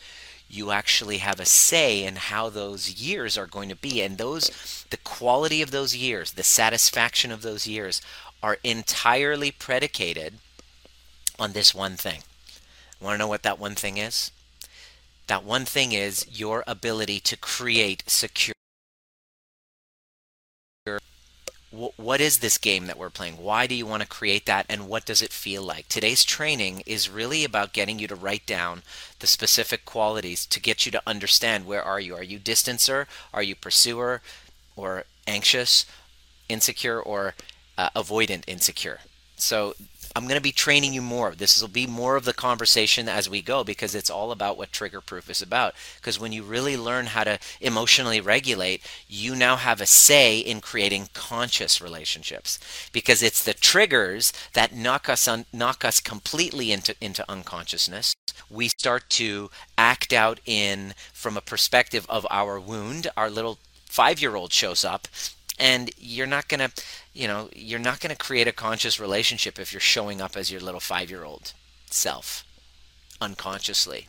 you 0.49 0.71
actually 0.71 1.19
have 1.19 1.41
a 1.41 1.45
say 1.45 2.05
in 2.05 2.17
how 2.17 2.49
those 2.49 3.01
years 3.01 3.37
are 3.37 3.47
going 3.47 3.69
to 3.69 3.77
be. 3.77 4.03
And 4.03 4.19
those 4.19 4.85
the 4.91 4.97
quality 4.99 5.63
of 5.63 5.71
those 5.71 5.97
years 5.97 6.33
the 6.33 6.43
satisfaction 6.43 7.31
of 7.31 7.43
those 7.43 7.67
years 7.67 8.01
are 8.43 8.59
entirely 8.63 9.51
predicated 9.51 10.35
on 11.39 11.53
this 11.53 11.75
one 11.75 11.97
thing. 11.97 12.23
Want 13.01 13.15
to 13.15 13.19
know 13.19 13.29
what 13.29 13.43
that 13.43 13.59
one 13.59 13.75
thing 13.75 13.99
is? 13.99 14.31
That 15.27 15.45
one 15.45 15.65
thing 15.65 15.93
is 15.93 16.27
your 16.31 16.63
ability 16.67 17.21
to 17.21 17.37
create 17.37 18.05
secure 18.07 18.56
what 21.71 22.21
is 22.21 22.39
this 22.39 22.59
game 22.59 22.87
that 22.87 22.99
we're 22.99 23.11
playing? 23.11 23.35
Why 23.35 23.67
do 23.67 23.75
you 23.75 23.87
want 23.87 24.03
to 24.03 24.09
create 24.09 24.47
that 24.47 24.67
and 24.69 24.89
what 24.89 25.05
does 25.05 25.21
it 25.21 25.33
feel 25.33 25.63
like? 25.63 25.89
Today's 25.89 26.25
training 26.25 26.83
is 26.87 27.11
really 27.11 27.45
about 27.45 27.73
getting 27.73 27.99
you 27.99 28.07
to 28.09 28.15
write 28.15 28.47
down 28.47 28.83
the 29.19 29.27
specific 29.27 29.85
qualities 29.85 30.47
to 30.47 30.61
get 30.61 30.87
you 30.87 30.93
to 30.93 31.03
understand 31.07 31.67
where 31.67 31.83
are 31.83 32.01
you? 32.01 32.15
Are 32.15 32.23
you 32.23 32.39
distancer? 32.39 33.07
Are 33.35 33.43
you 33.43 33.55
pursuer 33.55 34.23
or 34.77 35.05
anxious, 35.27 35.87
insecure 36.49 37.01
or 37.01 37.35
uh, 37.77 37.91
avoidant 37.97 38.45
insecure? 38.47 39.01
So 39.37 39.75
I'm 40.17 40.23
going 40.23 40.37
to 40.37 40.41
be 40.41 40.51
training 40.51 40.95
you 40.95 41.03
more. 41.03 41.35
This 41.35 41.61
will 41.61 41.69
be 41.69 41.87
more 41.87 42.17
of 42.17 42.25
the 42.25 42.33
conversation 42.33 43.07
as 43.07 43.29
we 43.29 43.43
go 43.43 43.63
because 43.63 43.95
it's 43.95 44.09
all 44.09 44.33
about 44.33 44.57
what 44.57 44.73
trigger 44.73 45.03
proof 45.03 45.29
is 45.29 45.43
about. 45.43 45.75
Because 45.97 46.19
when 46.19 46.33
you 46.33 46.43
really 46.43 46.75
learn 46.75 47.05
how 47.09 47.25
to 47.25 47.39
emotionally 47.61 48.19
regulate, 48.19 48.81
you 49.07 49.37
now 49.37 49.57
have 49.57 49.79
a 49.79 49.85
say 49.85 50.39
in 50.39 50.63
creating 50.63 51.11
conscious 51.13 51.83
relationships. 51.83 52.59
Because 52.93 53.23
it's 53.23 53.45
the 53.45 53.53
triggers 53.53 54.33
that 54.55 54.75
knock 54.75 55.11
us 55.11 55.29
un- 55.29 55.45
knock 55.53 55.85
us 55.85 56.01
completely 56.01 56.73
into 56.73 56.95
into 56.99 57.23
unconsciousness. 57.31 58.15
We 58.49 58.69
start 58.69 59.11
to 59.11 59.51
act 59.77 60.15
out 60.15 60.41
in 60.47 60.95
from 61.13 61.37
a 61.37 61.43
perspective 61.43 62.07
of 62.09 62.27
our 62.31 62.59
wound. 62.59 63.09
Our 63.19 63.29
little 63.29 63.59
five 63.85 64.23
year 64.23 64.35
old 64.35 64.55
shows 64.55 64.83
up 64.83 65.09
and 65.59 65.91
you're 65.99 66.27
not 66.27 66.49
going 66.49 66.61
to 66.61 66.71
you 67.17 67.27
know 67.27 67.49
you're 67.55 67.79
not 67.79 68.01
going 68.01 68.15
to 68.15 68.27
create 68.27 68.47
a 68.47 68.53
conscious 68.53 69.01
relationship 69.01 69.59
if 69.59 69.73
you're 69.73 69.81
showing 69.81 70.21
up 70.21 70.37
as 70.37 70.51
your 70.51 70.61
little 70.61 70.81
5-year-old 70.81 71.53
self 71.91 72.45
unconsciously. 73.21 74.07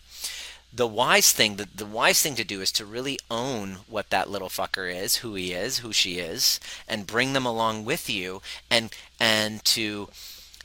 The 0.74 0.88
wise 0.88 1.32
thing 1.32 1.56
the, 1.56 1.68
the 1.74 1.86
wise 1.86 2.22
thing 2.22 2.36
to 2.36 2.44
do 2.44 2.60
is 2.60 2.72
to 2.74 2.86
really 2.86 3.18
own 3.32 3.78
what 3.88 4.10
that 4.10 4.30
little 4.30 4.50
fucker 4.50 4.94
is 4.94 5.18
who 5.18 5.36
he 5.36 5.54
is 5.54 5.80
who 5.80 5.94
she 5.94 6.20
is 6.20 6.60
and 6.88 7.08
bring 7.08 7.32
them 7.32 7.46
along 7.46 7.86
with 7.86 8.10
you 8.10 8.42
and 8.70 8.94
and 9.20 9.64
to 9.66 10.10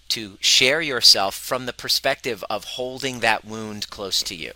to 0.09 0.37
share 0.41 0.83
yourself 0.83 1.35
from 1.35 1.65
the 1.65 1.73
perspective 1.73 2.45
of 2.51 2.65
holding 2.65 3.21
that 3.21 3.45
wound 3.47 3.89
close 3.89 4.23
to 4.25 4.35
you. 4.35 4.53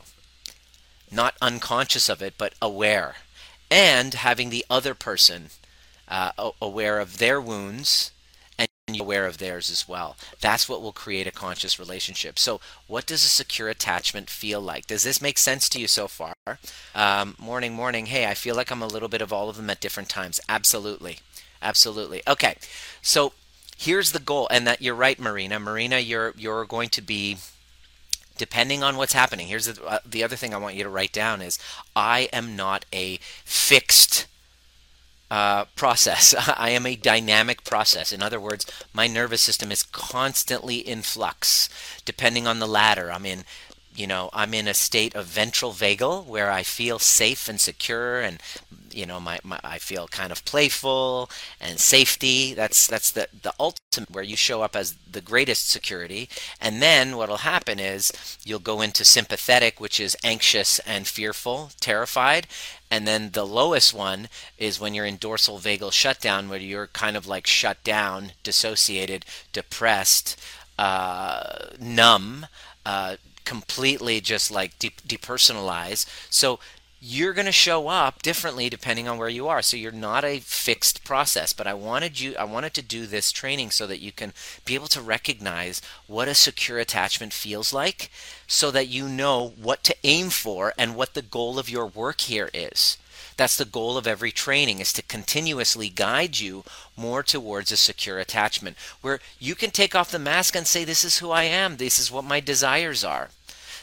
Not 1.11 1.35
unconscious 1.41 2.09
of 2.09 2.21
it 2.21 2.35
but 2.37 2.55
aware. 2.61 3.17
And 3.71 4.15
having 4.15 4.51
the 4.51 4.67
other 4.69 4.95
person 4.95 5.51
uh, 6.09 6.51
aware 6.61 7.01
of 7.01 7.19
their 7.19 7.41
wounds 7.41 8.13
and 8.59 8.69
you're 8.89 9.05
aware 9.05 9.27
of 9.27 9.39
theirs 9.39 9.69
as 9.69 9.87
well. 9.89 10.17
That's 10.41 10.69
what 10.69 10.81
will 10.81 10.93
create 10.93 11.27
a 11.27 11.33
conscious 11.33 11.79
relationship. 11.79 12.39
So, 12.39 12.61
what 12.87 13.05
does 13.07 13.25
a 13.25 13.29
secure 13.29 13.69
attachment 13.69 14.31
feel 14.31 14.61
like? 14.61 14.87
Does 14.87 15.03
this 15.03 15.21
make 15.21 15.39
sense 15.39 15.69
to 15.71 15.81
you 15.81 15.87
so 15.87 16.09
far? 16.09 16.35
Um, 16.95 17.35
morning, 17.39 17.75
morning. 17.75 18.07
Hey, 18.07 18.27
I 18.27 18.35
feel 18.35 18.55
like 18.55 18.71
I'm 18.71 18.83
a 18.83 18.87
little 18.87 19.09
bit 19.09 19.21
of 19.21 19.33
all 19.33 19.49
of 19.51 19.57
them 19.57 19.69
at 19.69 19.81
different 19.81 20.09
times. 20.09 20.41
Absolutely. 20.49 21.19
Absolutely. 21.61 22.23
Okay. 22.27 22.57
So, 23.03 23.33
here's 23.77 24.13
the 24.13 24.19
goal 24.19 24.49
and 24.51 24.67
that 24.67 24.81
you're 24.81 24.95
right 24.95 25.19
marina 25.19 25.61
marina 25.61 25.99
you're 25.99 26.33
you're 26.37 26.65
going 26.65 26.89
to 26.89 27.03
be 27.03 27.37
depending 28.39 28.83
on 28.83 28.97
what's 28.97 29.13
happening 29.13 29.49
here's 29.49 29.67
the, 29.67 29.85
uh, 29.85 29.99
the 30.05 30.25
other 30.25 30.37
thing 30.37 30.55
i 30.55 30.57
want 30.57 30.75
you 30.75 30.83
to 30.83 30.89
write 30.89 31.13
down 31.13 31.43
is 31.43 31.59
i 31.95 32.29
am 32.33 32.57
not 32.57 32.85
a 32.93 33.19
fixed 33.45 34.27
uh, 35.31 35.65
process. 35.77 36.35
I 36.57 36.71
am 36.71 36.87
a 36.87 36.97
dynamic 36.97 37.65
process. 37.65 38.13
In 38.13 38.23
other 38.23 38.41
words, 38.41 38.67
my 38.93 39.07
nervous 39.07 39.43
system 39.43 39.73
is 39.73 39.83
constantly 39.83 40.77
in 40.77 41.03
flux. 41.03 41.69
Depending 42.05 42.47
on 42.47 42.59
the 42.59 42.69
ladder 42.69 43.11
I'm 43.11 43.27
in, 43.27 43.45
you 43.97 44.07
know, 44.07 44.31
I'm 44.33 44.55
in 44.55 44.69
a 44.69 44.75
state 44.75 45.15
of 45.15 45.27
ventral 45.27 45.73
vagal 45.73 46.27
where 46.27 46.51
I 46.51 46.63
feel 46.63 46.99
safe 46.99 47.49
and 47.49 47.61
secure 47.61 48.21
and 48.21 48.41
you 48.97 49.05
know, 49.05 49.21
my, 49.21 49.39
my 49.45 49.61
I 49.63 49.79
feel 49.79 50.09
kind 50.09 50.33
of 50.33 50.45
playful 50.47 51.31
and 51.61 51.79
safety. 51.79 52.55
That's 52.55 52.87
that's 52.87 53.11
the 53.11 53.29
the 53.43 53.53
ultimate 53.61 54.11
where 54.11 54.25
you 54.25 54.37
show 54.37 54.63
up 54.63 54.75
as 54.75 54.95
the 55.11 55.21
greatest 55.21 55.69
security. 55.69 56.29
And 56.61 56.81
then 56.81 57.17
what'll 57.17 57.39
happen 57.39 57.79
is 57.79 58.13
you'll 58.45 58.59
go 58.59 58.81
into 58.81 59.05
sympathetic, 59.05 59.81
which 59.81 60.01
is 60.01 60.17
anxious 60.25 60.79
and 60.81 61.07
fearful, 61.07 61.71
terrified. 61.79 62.47
And 62.91 63.07
then 63.07 63.31
the 63.33 63.47
lowest 63.47 63.93
one 63.93 64.29
is 64.57 64.81
when 64.81 64.95
you're 64.95 65.05
in 65.05 65.17
dorsal 65.17 65.59
vagal 65.59 65.93
shutdown, 65.93 66.49
where 66.49 66.59
you're 66.59 66.87
kind 66.89 67.17
of 67.17 67.27
like 67.27 67.47
shut 67.47 67.83
down, 67.85 68.33
dissociated, 68.43 69.27
depressed, 69.53 70.41
uh, 70.79 71.71
numb, 71.79 72.47
uh, 72.85 73.17
completely 73.47 74.21
just 74.21 74.51
like 74.51 74.79
de- 74.79 74.91
depersonalized. 75.07 76.07
So 76.29 76.59
you're 77.01 77.33
going 77.33 77.47
to 77.47 77.53
show 77.53 77.89
up 77.89 78.23
differently 78.23 78.69
depending 78.69 79.07
on 79.07 79.17
where 79.17 79.29
you 79.29 79.49
are. 79.49 79.63
So 79.63 79.77
you're 79.77 79.93
not 79.93 80.25
a 80.25 80.41
fixed 80.41 81.05
process 81.05 81.53
but 81.53 81.67
i 81.67 81.73
wanted 81.75 82.19
you 82.19 82.35
i 82.37 82.45
wanted 82.45 82.75
to 82.75 82.83
do 82.83 83.07
this 83.07 83.31
training 83.31 83.71
so 83.71 83.87
that 83.87 84.01
you 84.01 84.11
can 84.11 84.33
be 84.65 84.75
able 84.75 84.89
to 84.89 85.01
recognize 85.01 85.81
what 86.09 86.27
a 86.27 86.35
secure 86.35 86.79
attachment 86.79 87.33
feels 87.33 87.73
like 87.73 88.11
so 88.49 88.73
that 88.73 88.89
you 88.89 89.09
know 89.09 89.55
what 89.61 89.85
to 89.85 89.95
aim 90.03 90.31
for 90.31 90.75
and 90.77 90.97
what 90.97 91.15
the 91.15 91.23
goal 91.23 91.59
of 91.59 91.71
your 91.71 91.87
work 91.87 92.23
here 92.23 92.51
is. 92.53 92.99
That's 93.37 93.57
the 93.57 93.65
goal 93.65 93.97
of 93.97 94.07
every 94.07 94.33
training 94.33 94.81
is 94.81 94.93
to 94.95 95.03
continuously 95.03 95.89
guide 95.89 96.41
you 96.41 96.65
more 96.97 97.23
towards 97.23 97.71
a 97.71 97.77
secure 97.77 98.19
attachment 98.19 98.77
where 99.03 99.21
you 99.39 99.55
can 99.55 99.71
take 99.71 99.95
off 99.95 100.11
the 100.11 100.19
mask 100.19 100.57
and 100.57 100.67
say 100.67 100.85
this 100.85 101.05
is 101.05 101.19
who 101.19 101.31
i 101.31 101.45
am. 101.45 101.77
This 101.77 101.99
is 101.99 102.11
what 102.11 102.25
my 102.25 102.41
desires 102.41 103.05
are 103.05 103.29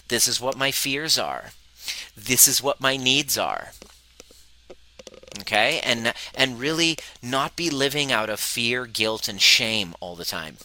this 0.07 0.27
is 0.27 0.41
what 0.41 0.57
my 0.57 0.71
fears 0.71 1.17
are. 1.17 1.51
This 2.15 2.47
is 2.47 2.61
what 2.61 2.81
my 2.81 2.97
needs 2.97 3.37
are. 3.37 3.71
Okay? 5.39 5.79
And 5.83 6.13
and 6.35 6.59
really 6.59 6.97
not 7.21 7.55
be 7.55 7.69
living 7.69 8.11
out 8.11 8.29
of 8.29 8.39
fear 8.39 8.85
guilt 8.85 9.27
and 9.27 9.41
shame 9.41 9.95
all 9.99 10.15
the 10.15 10.25
time. 10.25 10.57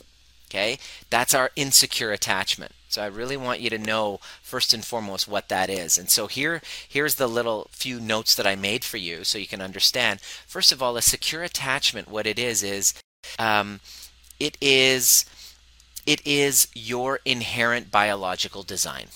Okay? 0.50 0.78
That's 1.10 1.34
our 1.34 1.50
insecure 1.56 2.12
attachment. 2.12 2.72
So 2.90 3.02
i 3.02 3.06
really 3.06 3.36
want 3.36 3.60
you 3.60 3.68
to 3.68 3.76
know 3.78 4.18
first 4.42 4.72
and 4.72 4.82
foremost 4.82 5.28
what 5.28 5.50
that 5.50 5.68
is. 5.68 5.98
And 5.98 6.08
so 6.08 6.26
here 6.26 6.62
here's 6.88 7.16
the 7.16 7.26
little 7.26 7.68
few 7.70 8.00
notes 8.00 8.34
that 8.34 8.46
i 8.46 8.56
made 8.56 8.84
for 8.84 8.96
you 8.96 9.24
so 9.24 9.38
you 9.38 9.46
can 9.46 9.60
understand. 9.60 10.20
First 10.20 10.72
of 10.72 10.82
all 10.82 10.96
a 10.96 11.02
secure 11.02 11.42
attachment 11.42 12.08
what 12.08 12.26
it 12.26 12.38
is 12.38 12.62
is 12.62 12.94
um, 13.38 13.80
it 14.40 14.56
is 14.60 15.24
it 16.06 16.26
is 16.26 16.68
your 16.74 17.20
inherent 17.24 17.90
biological 17.90 18.62
design 18.62 19.08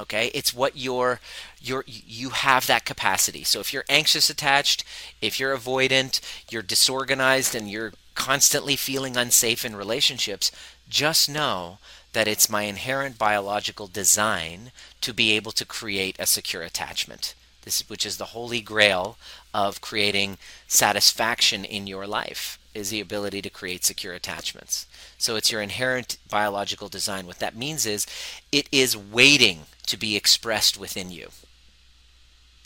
okay? 0.00 0.30
It's 0.34 0.54
what 0.54 0.76
you're. 0.76 1.20
you 1.60 2.30
have 2.30 2.66
that 2.66 2.84
capacity. 2.84 3.44
So 3.44 3.60
if 3.60 3.72
you're 3.72 3.84
anxious 3.88 4.30
attached 4.30 4.84
if 5.20 5.38
you're 5.38 5.56
avoidant 5.56 6.20
you're 6.50 6.62
disorganized 6.62 7.54
and 7.54 7.70
you're 7.70 7.92
constantly 8.14 8.76
feeling 8.76 9.16
unsafe 9.16 9.64
in 9.64 9.76
relationships 9.76 10.50
just 10.88 11.28
know 11.28 11.78
that 12.12 12.28
it's 12.28 12.50
my 12.50 12.62
inherent 12.62 13.18
biological 13.18 13.86
design 13.86 14.72
to 15.00 15.12
be 15.12 15.32
able 15.32 15.52
to 15.52 15.64
create 15.64 16.16
a 16.18 16.26
secure 16.26 16.62
attachment. 16.62 17.34
This 17.62 17.88
which 17.88 18.06
is 18.06 18.16
the 18.16 18.32
holy 18.36 18.60
grail 18.60 19.16
of 19.54 19.80
creating 19.80 20.38
satisfaction 20.66 21.64
in 21.64 21.86
your 21.86 22.06
life 22.06 22.59
is 22.74 22.90
the 22.90 23.00
ability 23.00 23.42
to 23.42 23.50
create 23.50 23.84
secure 23.84 24.14
attachments. 24.14 24.86
So 25.18 25.36
it's 25.36 25.50
your 25.50 25.60
inherent 25.60 26.18
biological 26.28 26.88
design. 26.88 27.26
What 27.26 27.40
that 27.40 27.56
means 27.56 27.86
is 27.86 28.06
it 28.52 28.68
is 28.70 28.96
waiting 28.96 29.60
to 29.86 29.96
be 29.96 30.16
expressed 30.16 30.78
within 30.78 31.10
you. 31.10 31.30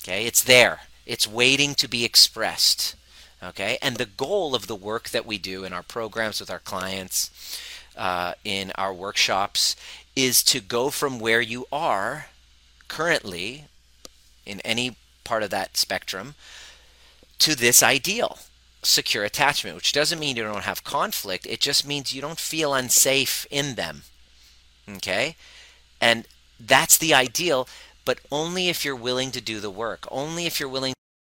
Okay, 0.02 0.26
it's 0.26 0.44
there. 0.44 0.80
It's 1.06 1.26
waiting 1.26 1.74
to 1.76 1.88
be 1.88 2.04
expressed. 2.04 2.96
Okay, 3.42 3.78
and 3.82 3.96
the 3.96 4.06
goal 4.06 4.54
of 4.54 4.66
the 4.66 4.76
work 4.76 5.10
that 5.10 5.26
we 5.26 5.38
do 5.38 5.64
in 5.64 5.72
our 5.72 5.82
programs 5.82 6.40
with 6.40 6.50
our 6.50 6.58
clients, 6.58 7.60
uh, 7.96 8.34
in 8.44 8.72
our 8.76 8.92
workshops, 8.92 9.76
is 10.16 10.42
to 10.44 10.60
go 10.60 10.90
from 10.90 11.18
where 11.18 11.40
you 11.40 11.66
are 11.72 12.26
currently 12.88 13.64
in 14.46 14.60
any 14.60 14.96
part 15.24 15.42
of 15.42 15.50
that 15.50 15.76
spectrum 15.76 16.34
to 17.38 17.54
this 17.54 17.82
ideal 17.82 18.38
secure 18.84 19.24
attachment, 19.24 19.76
which 19.76 19.92
doesn't 19.92 20.18
mean 20.18 20.36
you 20.36 20.42
don't 20.42 20.64
have 20.64 20.84
conflict. 20.84 21.46
It 21.46 21.60
just 21.60 21.86
means 21.86 22.14
you 22.14 22.20
don't 22.20 22.38
feel 22.38 22.74
unsafe 22.74 23.46
in 23.50 23.74
them. 23.74 24.02
Okay? 24.88 25.36
And 26.00 26.26
that's 26.60 26.98
the 26.98 27.14
ideal, 27.14 27.68
but 28.04 28.20
only 28.30 28.68
if 28.68 28.84
you're 28.84 28.96
willing 28.96 29.30
to 29.32 29.40
do 29.40 29.60
the 29.60 29.70
work, 29.70 30.06
only 30.10 30.46
if 30.46 30.60
you're 30.60 30.68
willing 30.68 30.94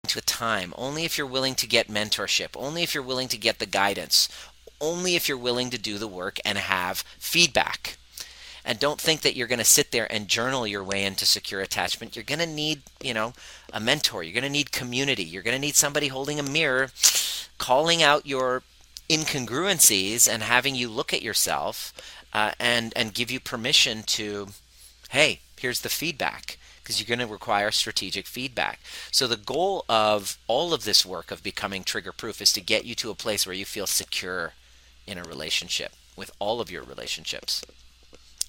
to 0.07 0.15
the 0.15 0.21
time, 0.21 0.73
only 0.77 1.05
if 1.05 1.17
you're 1.17 1.27
willing 1.27 1.55
to 1.55 1.67
get 1.67 1.87
mentorship, 1.87 2.49
only 2.55 2.83
if 2.83 2.93
you're 2.93 3.03
willing 3.03 3.27
to 3.29 3.37
get 3.37 3.59
the 3.59 3.65
guidance, 3.65 4.29
only 4.79 5.15
if 5.15 5.27
you're 5.27 5.37
willing 5.37 5.69
to 5.69 5.77
do 5.77 5.97
the 5.97 6.07
work 6.07 6.39
and 6.45 6.57
have 6.57 7.03
feedback. 7.19 7.97
And 8.63 8.79
don't 8.79 8.99
think 8.99 9.21
that 9.21 9.35
you're 9.35 9.47
going 9.47 9.59
to 9.59 9.65
sit 9.65 9.91
there 9.91 10.11
and 10.11 10.27
journal 10.27 10.67
your 10.67 10.83
way 10.83 11.05
into 11.05 11.25
secure 11.25 11.61
attachment. 11.61 12.15
You're 12.15 12.23
going 12.23 12.39
to 12.39 12.45
need, 12.45 12.81
you 13.01 13.13
know, 13.13 13.31
a 13.71 13.79
mentor. 13.79 14.23
You're 14.23 14.33
going 14.33 14.43
to 14.43 14.49
need 14.49 14.73
community. 14.73 15.23
You're 15.23 15.43
going 15.43 15.55
to 15.55 15.61
need 15.61 15.75
somebody 15.75 16.09
holding 16.09 16.37
a 16.37 16.43
mirror, 16.43 16.89
calling 17.57 18.03
out 18.03 18.25
your 18.25 18.63
incongruencies 19.09 20.27
and 20.31 20.43
having 20.43 20.75
you 20.75 20.89
look 20.89 21.13
at 21.13 21.21
yourself 21.21 21.93
uh, 22.33 22.51
and 22.59 22.93
and 22.95 23.13
give 23.13 23.31
you 23.31 23.39
permission 23.39 24.03
to, 24.03 24.49
hey, 25.09 25.39
here's 25.57 25.81
the 25.81 25.89
feedback 25.89 26.57
because 26.87 26.99
you're 26.99 27.17
going 27.17 27.25
to 27.27 27.31
require 27.31 27.69
strategic 27.69 28.25
feedback. 28.25 28.79
So 29.11 29.27
the 29.27 29.35
goal 29.35 29.83
of 29.89 30.37
all 30.47 30.73
of 30.73 30.85
this 30.85 31.05
work 31.05 31.31
of 31.31 31.43
becoming 31.43 31.83
trigger 31.83 32.13
proof 32.13 32.41
is 32.41 32.53
to 32.53 32.61
get 32.61 32.85
you 32.85 32.95
to 32.95 33.09
a 33.11 33.15
place 33.15 33.45
where 33.45 33.55
you 33.55 33.65
feel 33.65 33.87
secure 33.87 34.53
in 35.05 35.17
a 35.17 35.23
relationship 35.23 35.91
with 36.15 36.31
all 36.39 36.61
of 36.61 36.71
your 36.71 36.83
relationships. 36.83 37.61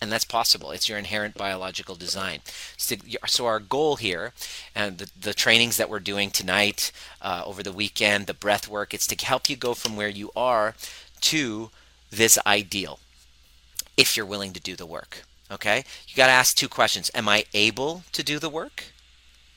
And 0.01 0.13
that's 0.13 0.25
possible. 0.25 0.71
It's 0.71 0.89
your 0.89 0.97
inherent 0.97 1.35
biological 1.35 1.97
design. 1.97 2.41
So, 2.77 2.97
so 3.27 3.47
our 3.47 3.59
goal 3.59 3.97
here, 3.97 4.33
and 4.75 4.99
the, 4.99 5.11
the 5.21 5.35
trainings 5.35 5.77
that 5.77 5.91
we're 5.91 5.99
doing 5.99 6.31
tonight, 6.31 6.93
uh, 7.21 7.43
over 7.45 7.63
the 7.63 7.73
weekend, 7.73 8.27
the 8.27 8.35
breath 8.35 8.69
work, 8.69 8.95
it's 8.95 9.09
to 9.09 9.27
help 9.27 9.51
you 9.51 9.57
go 9.57 9.75
from 9.75 9.97
where 9.97 10.09
you 10.09 10.31
are 10.37 10.75
to 11.23 11.71
this 12.11 12.39
ideal, 12.47 13.01
if 13.97 14.17
you're 14.17 14.25
willing 14.25 14.53
to 14.53 14.61
do 14.61 14.77
the 14.77 14.87
work. 14.87 15.25
Okay? 15.51 15.85
You 16.07 16.15
got 16.15 16.27
to 16.27 16.33
ask 16.33 16.57
two 16.57 16.69
questions 16.69 17.11
Am 17.15 17.29
I 17.29 17.45
able 17.53 18.05
to 18.13 18.23
do 18.23 18.39
the 18.39 18.51
work? 18.51 18.85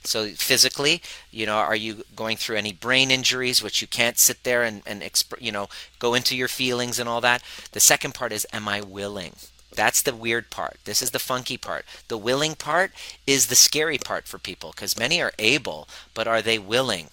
So 0.04 0.30
physically, 0.30 1.02
you 1.30 1.46
know, 1.46 1.58
are 1.58 1.76
you 1.76 2.04
going 2.16 2.38
through 2.38 2.56
any 2.56 2.72
brain 2.72 3.12
injuries 3.12 3.62
which 3.62 3.82
you 3.82 3.88
can't 3.88 4.18
sit 4.18 4.44
there 4.44 4.64
and, 4.64 4.82
and 4.86 5.04
exp- 5.04 5.40
you 5.40 5.52
know, 5.52 5.70
go 6.00 6.16
into 6.16 6.36
your 6.36 6.48
feelings 6.48 6.98
and 6.98 7.08
all 7.08 7.22
that? 7.22 7.44
The 7.74 7.80
second 7.80 8.16
part 8.16 8.32
is, 8.32 8.48
am 8.52 8.68
I 8.68 8.82
willing? 8.82 9.34
That's 9.74 10.02
the 10.02 10.16
weird 10.16 10.50
part. 10.50 10.78
This 10.84 11.02
is 11.02 11.12
the 11.12 11.20
funky 11.20 11.58
part. 11.58 11.86
The 12.08 12.18
willing 12.18 12.56
part 12.56 12.92
is 13.26 13.48
the 13.48 13.56
scary 13.56 13.98
part 13.98 14.28
for 14.28 14.38
people 14.38 14.72
because 14.72 14.98
many 15.00 15.22
are 15.22 15.34
able, 15.40 15.88
but 16.14 16.28
are 16.28 16.42
they 16.42 16.60
willing? 16.60 17.10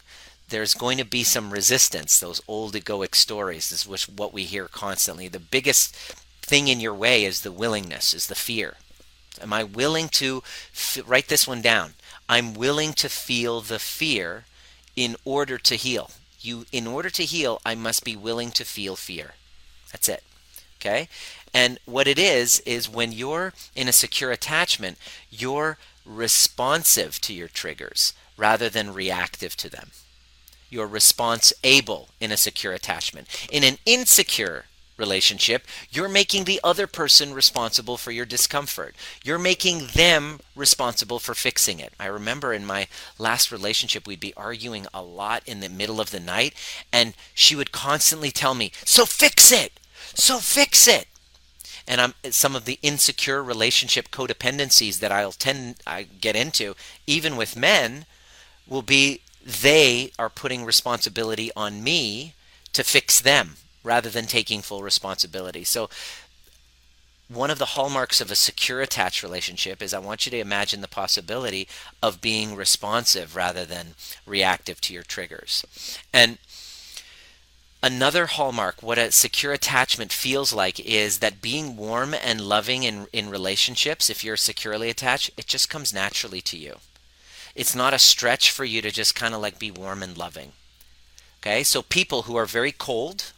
There's 0.48 0.74
going 0.74 0.98
to 0.98 1.04
be 1.04 1.24
some 1.24 1.50
resistance. 1.50 2.18
Those 2.18 2.40
old 2.48 2.74
egoic 2.74 3.14
stories 3.14 3.70
is 3.70 3.84
what 4.08 4.32
we 4.32 4.44
hear 4.44 4.66
constantly. 4.66 5.28
The 5.28 5.38
biggest 5.38 5.94
thing 6.42 6.68
in 6.68 6.80
your 6.80 6.94
way 6.94 7.24
is 7.24 7.42
the 7.42 7.52
willingness, 7.52 8.14
is 8.14 8.26
the 8.26 8.34
fear. 8.34 8.76
Am 9.40 9.52
I 9.52 9.62
willing 9.62 10.08
to 10.10 10.42
f- 10.72 10.98
write 11.06 11.28
this 11.28 11.46
one 11.46 11.62
down? 11.62 11.94
I'm 12.28 12.54
willing 12.54 12.92
to 12.94 13.08
feel 13.08 13.60
the 13.60 13.78
fear 13.78 14.44
in 14.96 15.16
order 15.24 15.58
to 15.58 15.76
heal. 15.76 16.10
You 16.40 16.66
in 16.72 16.86
order 16.86 17.10
to 17.10 17.24
heal, 17.24 17.60
I 17.64 17.74
must 17.74 18.04
be 18.04 18.16
willing 18.16 18.50
to 18.52 18.64
feel 18.64 18.96
fear. 18.96 19.34
That's 19.92 20.08
it. 20.08 20.22
Okay? 20.80 21.08
And 21.52 21.78
what 21.84 22.06
it 22.06 22.18
is 22.18 22.60
is 22.60 22.88
when 22.88 23.12
you're 23.12 23.52
in 23.74 23.88
a 23.88 23.92
secure 23.92 24.30
attachment, 24.30 24.98
you're 25.30 25.78
responsive 26.04 27.20
to 27.22 27.32
your 27.32 27.48
triggers 27.48 28.12
rather 28.36 28.68
than 28.68 28.94
reactive 28.94 29.56
to 29.56 29.68
them. 29.68 29.90
You're 30.70 30.86
response 30.86 31.52
able 31.64 32.10
in 32.20 32.30
a 32.30 32.36
secure 32.36 32.72
attachment. 32.72 33.28
In 33.50 33.64
an 33.64 33.78
insecure 33.86 34.66
relationship, 34.98 35.64
you're 35.90 36.08
making 36.08 36.44
the 36.44 36.60
other 36.62 36.86
person 36.86 37.32
responsible 37.32 37.96
for 37.96 38.10
your 38.10 38.26
discomfort. 38.26 38.94
You're 39.24 39.38
making 39.38 39.88
them 39.94 40.40
responsible 40.54 41.20
for 41.20 41.34
fixing 41.34 41.78
it. 41.78 41.94
I 41.98 42.06
remember 42.06 42.52
in 42.52 42.66
my 42.66 42.88
last 43.18 43.50
relationship, 43.50 44.06
we'd 44.06 44.20
be 44.20 44.34
arguing 44.34 44.86
a 44.92 45.02
lot 45.02 45.42
in 45.46 45.60
the 45.60 45.68
middle 45.68 46.00
of 46.00 46.10
the 46.10 46.20
night, 46.20 46.54
and 46.92 47.14
she 47.32 47.54
would 47.54 47.72
constantly 47.72 48.30
tell 48.30 48.54
me, 48.54 48.72
So 48.84 49.06
fix 49.06 49.52
it! 49.52 49.80
So 50.14 50.38
fix 50.38 50.88
it! 50.88 51.06
And 51.88 52.00
I'm, 52.02 52.14
some 52.30 52.54
of 52.54 52.66
the 52.66 52.78
insecure 52.82 53.42
relationship 53.42 54.10
codependencies 54.10 55.00
that 55.00 55.10
I'll 55.10 55.32
tend 55.32 55.76
I 55.86 56.02
get 56.02 56.36
into, 56.36 56.76
even 57.06 57.36
with 57.36 57.56
men, 57.56 58.04
will 58.68 58.82
be 58.82 59.22
they 59.44 60.12
are 60.18 60.28
putting 60.28 60.64
responsibility 60.64 61.50
on 61.56 61.82
me 61.82 62.34
to 62.74 62.84
fix 62.84 63.18
them 63.18 63.56
rather 63.82 64.10
than 64.10 64.26
taking 64.26 64.60
full 64.60 64.82
responsibility. 64.82 65.64
So, 65.64 65.88
one 67.28 67.50
of 67.50 67.58
the 67.58 67.66
hallmarks 67.76 68.22
of 68.22 68.30
a 68.30 68.34
secure 68.34 68.80
attached 68.80 69.22
relationship 69.22 69.82
is 69.82 69.92
I 69.92 69.98
want 69.98 70.24
you 70.24 70.30
to 70.30 70.38
imagine 70.38 70.80
the 70.80 70.88
possibility 70.88 71.68
of 72.02 72.22
being 72.22 72.54
responsive 72.54 73.36
rather 73.36 73.66
than 73.66 73.88
reactive 74.26 74.80
to 74.82 74.94
your 74.94 75.02
triggers. 75.02 75.62
And 76.10 76.38
another 77.82 78.26
hallmark, 78.26 78.82
what 78.82 78.98
a 78.98 79.12
secure 79.12 79.52
attachment 79.52 80.12
feels 80.12 80.52
like, 80.52 80.80
is 80.80 81.18
that 81.18 81.42
being 81.42 81.76
warm 81.76 82.14
and 82.14 82.40
loving 82.40 82.82
in, 82.82 83.06
in 83.12 83.30
relationships, 83.30 84.10
if 84.10 84.24
you're 84.24 84.36
securely 84.36 84.90
attached, 84.90 85.30
it 85.36 85.46
just 85.46 85.70
comes 85.70 85.94
naturally 85.94 86.40
to 86.42 86.56
you. 86.56 86.76
It's 87.54 87.74
not 87.74 87.94
a 87.94 87.98
stretch 87.98 88.50
for 88.50 88.64
you 88.64 88.82
to 88.82 88.90
just 88.90 89.14
kind 89.14 89.34
of 89.34 89.40
like 89.40 89.58
be 89.58 89.70
warm 89.70 90.02
and 90.02 90.16
loving. 90.16 90.52
Okay, 91.40 91.62
so 91.62 91.82
people 91.82 92.22
who 92.22 92.36
are 92.36 92.46
very 92.46 92.72
cold, 92.72 93.32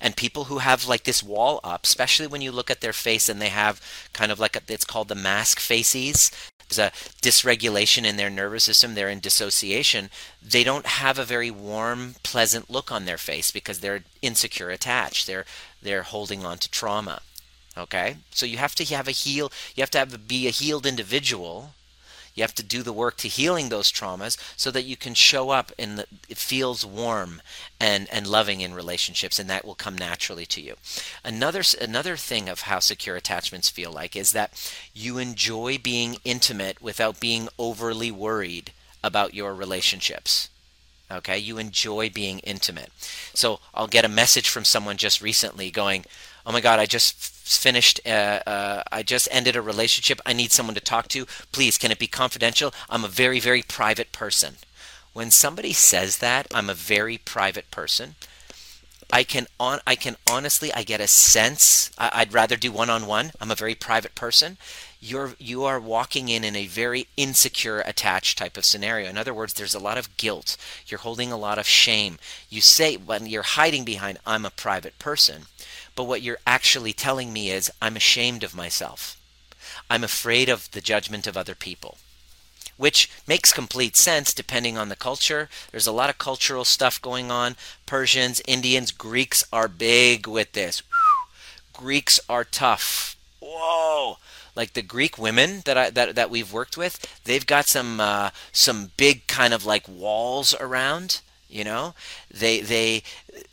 and 0.00 0.16
people 0.16 0.44
who 0.44 0.58
have 0.58 0.86
like 0.86 1.04
this 1.04 1.22
wall 1.22 1.60
up, 1.62 1.84
especially 1.84 2.26
when 2.26 2.40
you 2.40 2.52
look 2.52 2.70
at 2.70 2.80
their 2.80 2.92
face 2.92 3.28
and 3.28 3.40
they 3.40 3.48
have 3.48 3.80
kind 4.12 4.30
of 4.30 4.38
like 4.38 4.56
a, 4.56 4.60
it's 4.68 4.84
called 4.84 5.08
the 5.08 5.14
mask 5.14 5.58
faces. 5.60 6.30
There's 6.74 6.90
a 6.90 6.92
dysregulation 7.22 8.04
in 8.04 8.16
their 8.16 8.30
nervous 8.30 8.64
system. 8.64 8.94
They're 8.94 9.08
in 9.08 9.20
dissociation. 9.20 10.10
They 10.42 10.64
don't 10.64 10.86
have 10.86 11.18
a 11.18 11.24
very 11.24 11.50
warm, 11.50 12.16
pleasant 12.22 12.70
look 12.70 12.90
on 12.90 13.04
their 13.04 13.18
face 13.18 13.50
because 13.50 13.80
they're 13.80 14.04
insecure 14.22 14.70
attached. 14.70 15.26
They're 15.26 15.44
they're 15.82 16.02
holding 16.02 16.44
on 16.44 16.58
to 16.58 16.70
trauma. 16.70 17.20
Okay, 17.76 18.18
so 18.30 18.46
you 18.46 18.58
have 18.58 18.74
to 18.76 18.84
have 18.94 19.08
a 19.08 19.12
heal. 19.12 19.50
You 19.74 19.82
have 19.82 19.90
to 19.90 19.98
have 19.98 20.28
be 20.28 20.46
a 20.46 20.50
healed 20.50 20.86
individual 20.86 21.74
you 22.34 22.42
have 22.42 22.54
to 22.56 22.62
do 22.62 22.82
the 22.82 22.92
work 22.92 23.16
to 23.18 23.28
healing 23.28 23.68
those 23.68 23.92
traumas 23.92 24.36
so 24.56 24.70
that 24.70 24.84
you 24.84 24.96
can 24.96 25.14
show 25.14 25.50
up 25.50 25.72
and 25.78 26.04
it 26.28 26.36
feels 26.36 26.84
warm 26.84 27.40
and, 27.80 28.08
and 28.10 28.26
loving 28.26 28.60
in 28.60 28.74
relationships, 28.74 29.38
and 29.38 29.48
that 29.48 29.64
will 29.64 29.74
come 29.74 29.96
naturally 29.96 30.46
to 30.46 30.60
you. 30.60 30.74
Another, 31.24 31.62
another 31.80 32.16
thing 32.16 32.48
of 32.48 32.62
how 32.62 32.78
secure 32.80 33.16
attachments 33.16 33.70
feel 33.70 33.92
like 33.92 34.16
is 34.16 34.32
that 34.32 34.52
you 34.92 35.18
enjoy 35.18 35.78
being 35.78 36.16
intimate 36.24 36.82
without 36.82 37.20
being 37.20 37.48
overly 37.58 38.10
worried 38.10 38.72
about 39.02 39.34
your 39.34 39.54
relationships. 39.54 40.48
Okay? 41.10 41.38
You 41.38 41.58
enjoy 41.58 42.10
being 42.10 42.38
intimate. 42.40 42.90
So 43.34 43.60
i'll 43.74 43.86
get 43.86 44.04
a 44.04 44.08
message 44.08 44.48
from 44.48 44.64
someone 44.64 44.96
just 44.96 45.20
recently 45.20 45.70
going 45.70 46.04
oh 46.46 46.52
my 46.52 46.60
god 46.60 46.78
i 46.78 46.86
just 46.86 47.33
finished 47.44 48.00
uh, 48.06 48.40
uh, 48.46 48.82
i 48.90 49.02
just 49.02 49.28
ended 49.30 49.54
a 49.54 49.60
relationship. 49.62 50.18
I 50.24 50.32
need 50.32 50.50
someone 50.50 50.74
to 50.74 50.80
talk 50.80 51.08
to. 51.08 51.26
Please 51.52 51.76
can 51.76 51.90
it 51.90 51.98
be 51.98 52.06
confidential? 52.06 52.72
I'm 52.88 53.04
a 53.04 53.08
very 53.08 53.38
very 53.38 53.62
private 53.62 54.12
person. 54.12 54.56
When 55.12 55.30
somebody 55.30 55.74
says 55.74 56.18
that 56.18 56.46
i'm 56.54 56.70
a 56.70 56.74
very 56.74 57.18
private 57.18 57.70
person. 57.70 58.14
I 59.12 59.24
can 59.24 59.46
on 59.60 59.80
i 59.86 59.94
can 59.94 60.16
honestly 60.28 60.72
i 60.72 60.82
get 60.82 61.02
a 61.02 61.06
sense 61.06 61.90
I, 61.98 62.10
i'd 62.14 62.32
rather 62.32 62.56
do 62.56 62.72
one-on-one. 62.72 63.32
I'm 63.40 63.50
a 63.50 63.54
very 63.54 63.74
private 63.74 64.14
person. 64.14 64.56
You're 64.98 65.34
you 65.38 65.64
are 65.64 65.78
walking 65.78 66.30
in 66.30 66.44
in 66.44 66.56
a 66.56 66.66
very 66.66 67.08
insecure 67.18 67.80
attached 67.80 68.38
type 68.38 68.56
of 68.56 68.64
scenario. 68.64 69.10
In 69.10 69.18
other 69.18 69.34
words 69.34 69.52
there's 69.52 69.74
a 69.74 69.78
lot 69.78 69.98
of 69.98 70.16
guilt. 70.16 70.56
You're 70.86 71.00
holding 71.00 71.30
a 71.30 71.36
lot 71.36 71.58
of 71.58 71.66
shame. 71.66 72.18
You 72.48 72.62
say 72.62 72.96
when 72.96 73.26
you're 73.26 73.42
hiding 73.42 73.84
behind 73.84 74.18
i'm 74.26 74.46
a 74.46 74.50
private 74.50 74.98
person 74.98 75.42
but 75.94 76.04
what 76.04 76.22
you're 76.22 76.38
actually 76.46 76.92
telling 76.92 77.32
me 77.32 77.50
is, 77.50 77.70
I'm 77.80 77.96
ashamed 77.96 78.42
of 78.42 78.54
myself. 78.54 79.20
I'm 79.88 80.04
afraid 80.04 80.48
of 80.48 80.70
the 80.72 80.80
judgment 80.80 81.26
of 81.26 81.36
other 81.36 81.54
people. 81.54 81.98
Which 82.76 83.08
makes 83.26 83.52
complete 83.52 83.96
sense 83.96 84.34
depending 84.34 84.76
on 84.76 84.88
the 84.88 84.96
culture. 84.96 85.48
There's 85.70 85.86
a 85.86 85.92
lot 85.92 86.10
of 86.10 86.18
cultural 86.18 86.64
stuff 86.64 87.00
going 87.00 87.30
on. 87.30 87.54
Persians, 87.86 88.42
Indians, 88.48 88.90
Greeks 88.90 89.44
are 89.52 89.68
big 89.68 90.26
with 90.26 90.52
this. 90.52 90.82
Greeks 91.72 92.18
are 92.28 92.44
tough. 92.44 93.16
Whoa! 93.40 94.18
Like 94.56 94.72
the 94.72 94.82
Greek 94.82 95.18
women 95.18 95.62
that 95.66 95.76
I 95.76 95.90
that, 95.90 96.14
that 96.16 96.30
we've 96.30 96.52
worked 96.52 96.76
with, 96.76 97.22
they've 97.24 97.46
got 97.46 97.66
some 97.66 98.00
uh, 98.00 98.30
some 98.52 98.90
big 98.96 99.26
kind 99.28 99.54
of 99.54 99.64
like 99.64 99.86
walls 99.88 100.54
around 100.58 101.20
you 101.54 101.64
know? 101.64 101.94
They 102.30 102.60
they 102.60 103.02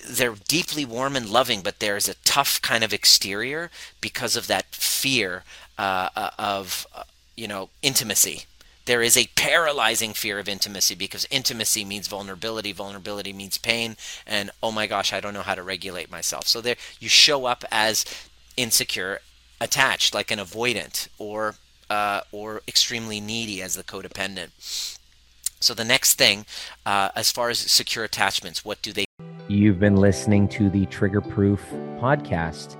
they're 0.10 0.36
deeply 0.48 0.86
warm 0.86 1.16
and 1.16 1.30
loving 1.30 1.62
but 1.62 1.80
there's 1.80 2.10
a 2.10 2.16
tough 2.26 2.62
kind 2.62 2.84
of 2.84 2.94
exterior 2.94 3.70
because 4.02 4.36
of 4.36 4.48
that 4.48 4.66
fear 4.74 5.44
uh, 5.78 6.10
uh, 6.16 6.32
of 6.38 6.88
uh, 6.96 7.04
you 7.38 7.48
know 7.48 7.70
intimacy. 7.82 8.44
There 8.86 9.04
is 9.04 9.16
a 9.16 9.30
paralyzing 9.36 10.14
fear 10.14 10.40
of 10.40 10.50
intimacy 10.50 10.96
because 10.96 11.28
intimacy 11.30 11.86
means 11.86 12.08
vulnerability 12.08 12.72
vulnerability 12.72 13.32
means 13.34 13.58
pain 13.58 13.96
and 14.26 14.50
oh 14.62 14.72
my 14.72 14.88
gosh 14.88 15.14
i 15.14 15.20
don't 15.20 15.36
know 15.36 15.44
how 15.44 15.56
to 15.56 15.64
regulate 15.64 16.12
myself. 16.12 16.48
So 16.48 16.62
there 16.62 16.78
you 17.00 17.10
show 17.10 17.46
up 17.46 17.64
as 17.72 18.06
insecure 18.58 19.22
attached 19.60 20.14
like 20.14 20.32
an 20.32 20.40
avoidant 20.40 21.08
or 21.20 21.56
uh, 21.90 22.22
or 22.32 22.62
extremely 22.68 23.20
needy 23.20 23.62
as 23.62 23.76
the 23.76 23.84
codependent 23.84 24.50
So 25.62 25.76
the 25.76 25.86
next 25.86 26.16
thing, 26.16 26.48
uh, 26.88 27.10
as 27.16 27.32
far 27.32 27.50
as 27.50 27.60
secure 27.60 28.04
attachments, 28.04 28.66
what 28.66 28.82
do 28.82 28.92
they? 28.92 29.06
You've 29.48 29.80
been 29.80 29.96
listening 29.96 30.48
to 30.50 30.72
the 30.72 30.88
Trigger 30.88 31.22
Proof 31.22 31.62
podcast, 32.00 32.78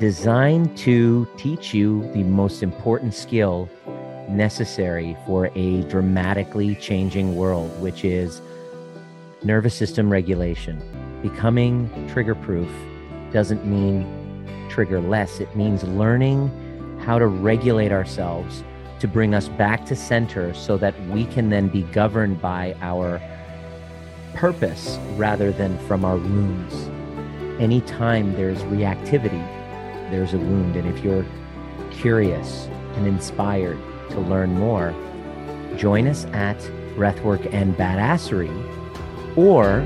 designed 0.00 0.74
to 0.78 1.28
teach 1.36 1.74
you 1.74 2.10
the 2.14 2.22
most 2.22 2.62
important 2.62 3.12
skill 3.12 3.68
necessary 4.26 5.18
for 5.26 5.50
a 5.54 5.82
dramatically 5.82 6.76
changing 6.76 7.36
world, 7.36 7.70
which 7.82 8.06
is 8.06 8.40
nervous 9.42 9.74
system 9.74 10.10
regulation. 10.10 10.80
Becoming 11.20 12.08
trigger 12.08 12.34
proof 12.34 12.70
doesn't 13.34 13.66
mean 13.66 14.06
trigger 14.70 15.02
less, 15.02 15.40
it 15.40 15.54
means 15.54 15.82
learning 15.82 16.48
how 17.04 17.18
to 17.18 17.26
regulate 17.26 17.92
ourselves 17.92 18.64
to 19.04 19.08
bring 19.08 19.34
us 19.34 19.50
back 19.50 19.84
to 19.84 19.94
center 19.94 20.54
so 20.54 20.78
that 20.78 20.98
we 21.08 21.26
can 21.26 21.50
then 21.50 21.68
be 21.68 21.82
governed 21.92 22.40
by 22.40 22.74
our 22.80 23.20
purpose 24.32 24.98
rather 25.16 25.52
than 25.52 25.76
from 25.86 26.06
our 26.06 26.16
wounds. 26.16 26.88
Anytime 27.60 28.32
there's 28.32 28.62
reactivity, 28.62 29.44
there's 30.10 30.32
a 30.32 30.38
wound. 30.38 30.74
And 30.76 30.88
if 30.88 31.04
you're 31.04 31.26
curious 31.90 32.66
and 32.94 33.06
inspired 33.06 33.76
to 34.08 34.20
learn 34.20 34.54
more, 34.54 34.94
join 35.76 36.06
us 36.06 36.24
at 36.32 36.58
Breathwork 36.96 37.52
and 37.52 37.76
Badassery 37.76 38.56
or 39.36 39.80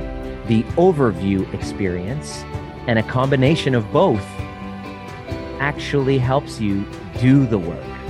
the 0.46 0.62
overview 0.76 1.52
experience, 1.52 2.44
and 2.86 3.00
a 3.00 3.02
combination 3.02 3.74
of 3.74 3.90
both 3.92 4.24
actually 5.58 6.18
helps 6.18 6.60
you 6.60 6.86
do 7.18 7.46
the 7.46 7.58
work. 7.58 7.97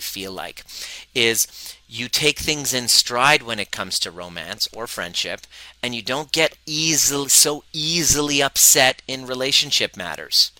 Feel 0.00 0.32
like 0.32 0.64
is 1.14 1.46
you 1.88 2.08
take 2.08 2.40
things 2.40 2.74
in 2.74 2.88
stride 2.88 3.42
when 3.42 3.60
it 3.60 3.70
comes 3.70 4.00
to 4.00 4.10
romance 4.10 4.68
or 4.74 4.88
friendship, 4.88 5.42
and 5.84 5.94
you 5.94 6.02
don't 6.02 6.32
get 6.32 6.58
easily 6.66 7.28
so 7.28 7.62
easily 7.72 8.42
upset 8.42 9.02
in 9.06 9.24
relationship 9.24 9.96
matters. 9.96 10.50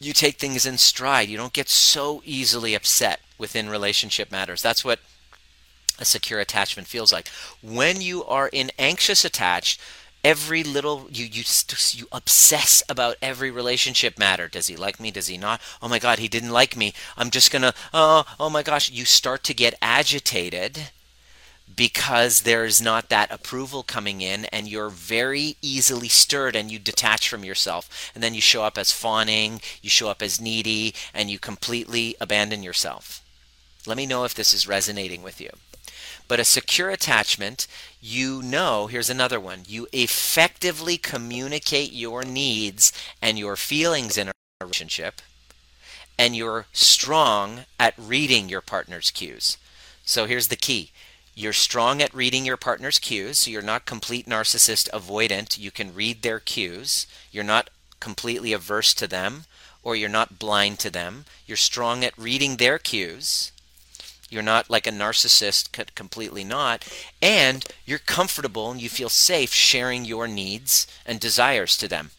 You 0.00 0.12
take 0.12 0.38
things 0.38 0.64
in 0.64 0.78
stride. 0.78 1.28
You 1.28 1.36
don't 1.36 1.52
get 1.52 1.68
so 1.68 2.22
easily 2.24 2.74
upset 2.74 3.20
within 3.36 3.68
relationship 3.68 4.30
matters. 4.30 4.62
That's 4.62 4.84
what 4.84 5.00
a 5.98 6.04
secure 6.04 6.38
attachment 6.38 6.86
feels 6.86 7.12
like. 7.12 7.28
When 7.62 8.00
you 8.00 8.24
are 8.24 8.48
in 8.48 8.70
anxious 8.78 9.24
attached, 9.24 9.80
every 10.24 10.62
little 10.62 11.06
you 11.10 11.24
you 11.24 11.44
you 11.92 12.06
obsess 12.12 12.82
about 12.88 13.16
every 13.22 13.50
relationship 13.50 14.18
matter. 14.18 14.48
Does 14.48 14.66
he 14.66 14.76
like 14.76 15.00
me? 15.00 15.10
Does 15.10 15.28
he 15.28 15.38
not? 15.38 15.60
Oh 15.82 15.88
my 15.88 15.98
god 15.98 16.18
he 16.18 16.28
didn't 16.28 16.50
like 16.50 16.76
me. 16.76 16.92
I'm 17.16 17.30
just 17.30 17.50
going 17.50 17.62
to 17.62 17.74
oh 17.92 18.24
oh 18.38 18.50
my 18.50 18.62
gosh. 18.62 18.90
You 18.90 19.04
start 19.04 19.42
to 19.44 19.54
get 19.54 19.74
agitated 19.80 20.90
because 21.74 22.42
there's 22.42 22.82
not 22.82 23.08
that 23.08 23.30
approval 23.30 23.82
coming 23.82 24.20
in 24.20 24.44
and 24.46 24.68
you're 24.68 24.90
very 24.90 25.56
easily 25.62 26.08
stirred 26.08 26.56
and 26.56 26.70
you 26.70 26.78
detach 26.78 27.28
from 27.28 27.44
yourself. 27.44 28.10
And 28.14 28.22
then 28.22 28.34
you 28.34 28.40
show 28.40 28.64
up 28.64 28.76
as 28.76 28.92
fawning 28.92 29.60
you 29.82 29.90
show 29.90 30.08
up 30.08 30.22
as 30.22 30.40
needy 30.40 30.94
and 31.14 31.30
you 31.30 31.38
completely 31.38 32.16
abandon 32.20 32.62
yourself. 32.62 33.24
Let 33.86 33.96
me 33.96 34.06
know 34.06 34.24
if 34.24 34.34
this 34.34 34.52
is 34.52 34.68
resonating 34.68 35.22
with 35.22 35.40
you 35.40 35.50
but 36.30 36.38
a 36.38 36.44
secure 36.44 36.90
attachment, 36.90 37.66
you 38.00 38.40
know, 38.40 38.86
here's 38.86 39.10
another 39.10 39.40
one. 39.40 39.64
You 39.66 39.88
effectively 39.92 40.96
communicate 40.96 41.92
your 41.92 42.22
needs 42.22 42.92
and 43.20 43.36
your 43.36 43.56
feelings 43.56 44.16
in 44.16 44.28
a 44.28 44.32
relationship, 44.60 45.22
and 46.16 46.36
you're 46.36 46.66
strong 46.72 47.62
at 47.80 47.94
reading 47.98 48.48
your 48.48 48.60
partner's 48.60 49.10
cues. 49.10 49.58
So 50.04 50.26
here's 50.26 50.46
the 50.46 50.54
key. 50.54 50.92
You're 51.34 51.52
strong 51.52 52.00
at 52.00 52.14
reading 52.14 52.46
your 52.46 52.56
partner's 52.56 53.00
cues, 53.00 53.40
so 53.40 53.50
you're 53.50 53.60
not 53.60 53.84
complete 53.84 54.28
narcissist 54.28 54.88
avoidant. 54.90 55.58
You 55.58 55.72
can 55.72 55.92
read 55.92 56.22
their 56.22 56.38
cues. 56.38 57.08
You're 57.32 57.42
not 57.42 57.70
completely 57.98 58.52
averse 58.52 58.94
to 58.94 59.08
them, 59.08 59.46
or 59.82 59.96
you're 59.96 60.08
not 60.08 60.38
blind 60.38 60.78
to 60.78 60.90
them. 60.90 61.24
You're 61.44 61.56
strong 61.56 62.04
at 62.04 62.16
reading 62.16 62.58
their 62.58 62.78
cues 62.78 63.50
you're 64.30 64.42
not 64.42 64.70
like 64.70 64.86
a 64.86 64.92
narcissist, 64.92 65.94
completely 65.94 66.44
not. 66.44 66.86
And 67.20 67.64
you're 67.84 67.98
comfortable 67.98 68.70
and 68.70 68.80
you 68.80 68.88
feel 68.88 69.08
safe 69.08 69.52
sharing 69.52 70.04
your 70.04 70.28
needs 70.28 70.86
and 71.04 71.18
desires 71.18 71.76
to 71.78 71.88
them. 71.88 72.12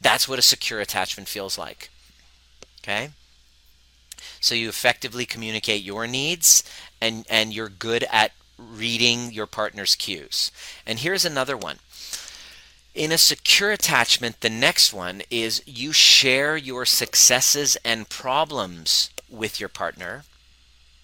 That's 0.00 0.28
what 0.28 0.38
a 0.38 0.42
secure 0.42 0.80
attachment 0.80 1.28
feels 1.28 1.58
like. 1.58 1.90
Okay? 2.82 3.10
So 4.40 4.54
you 4.54 4.68
effectively 4.68 5.26
communicate 5.26 5.82
your 5.82 6.06
needs 6.06 6.62
and, 7.00 7.26
and 7.28 7.52
you're 7.52 7.68
good 7.68 8.06
at 8.10 8.30
reading 8.56 9.32
your 9.32 9.46
partner's 9.46 9.96
cues. 9.96 10.52
And 10.86 11.00
here's 11.00 11.24
another 11.24 11.56
one. 11.56 11.78
In 12.94 13.12
a 13.12 13.18
secure 13.18 13.72
attachment, 13.72 14.40
the 14.40 14.50
next 14.50 14.92
one 14.92 15.22
is 15.30 15.62
you 15.66 15.92
share 15.92 16.56
your 16.56 16.84
successes 16.84 17.76
and 17.84 18.08
problems 18.08 19.10
with 19.28 19.60
your 19.60 19.68
partner 19.68 20.24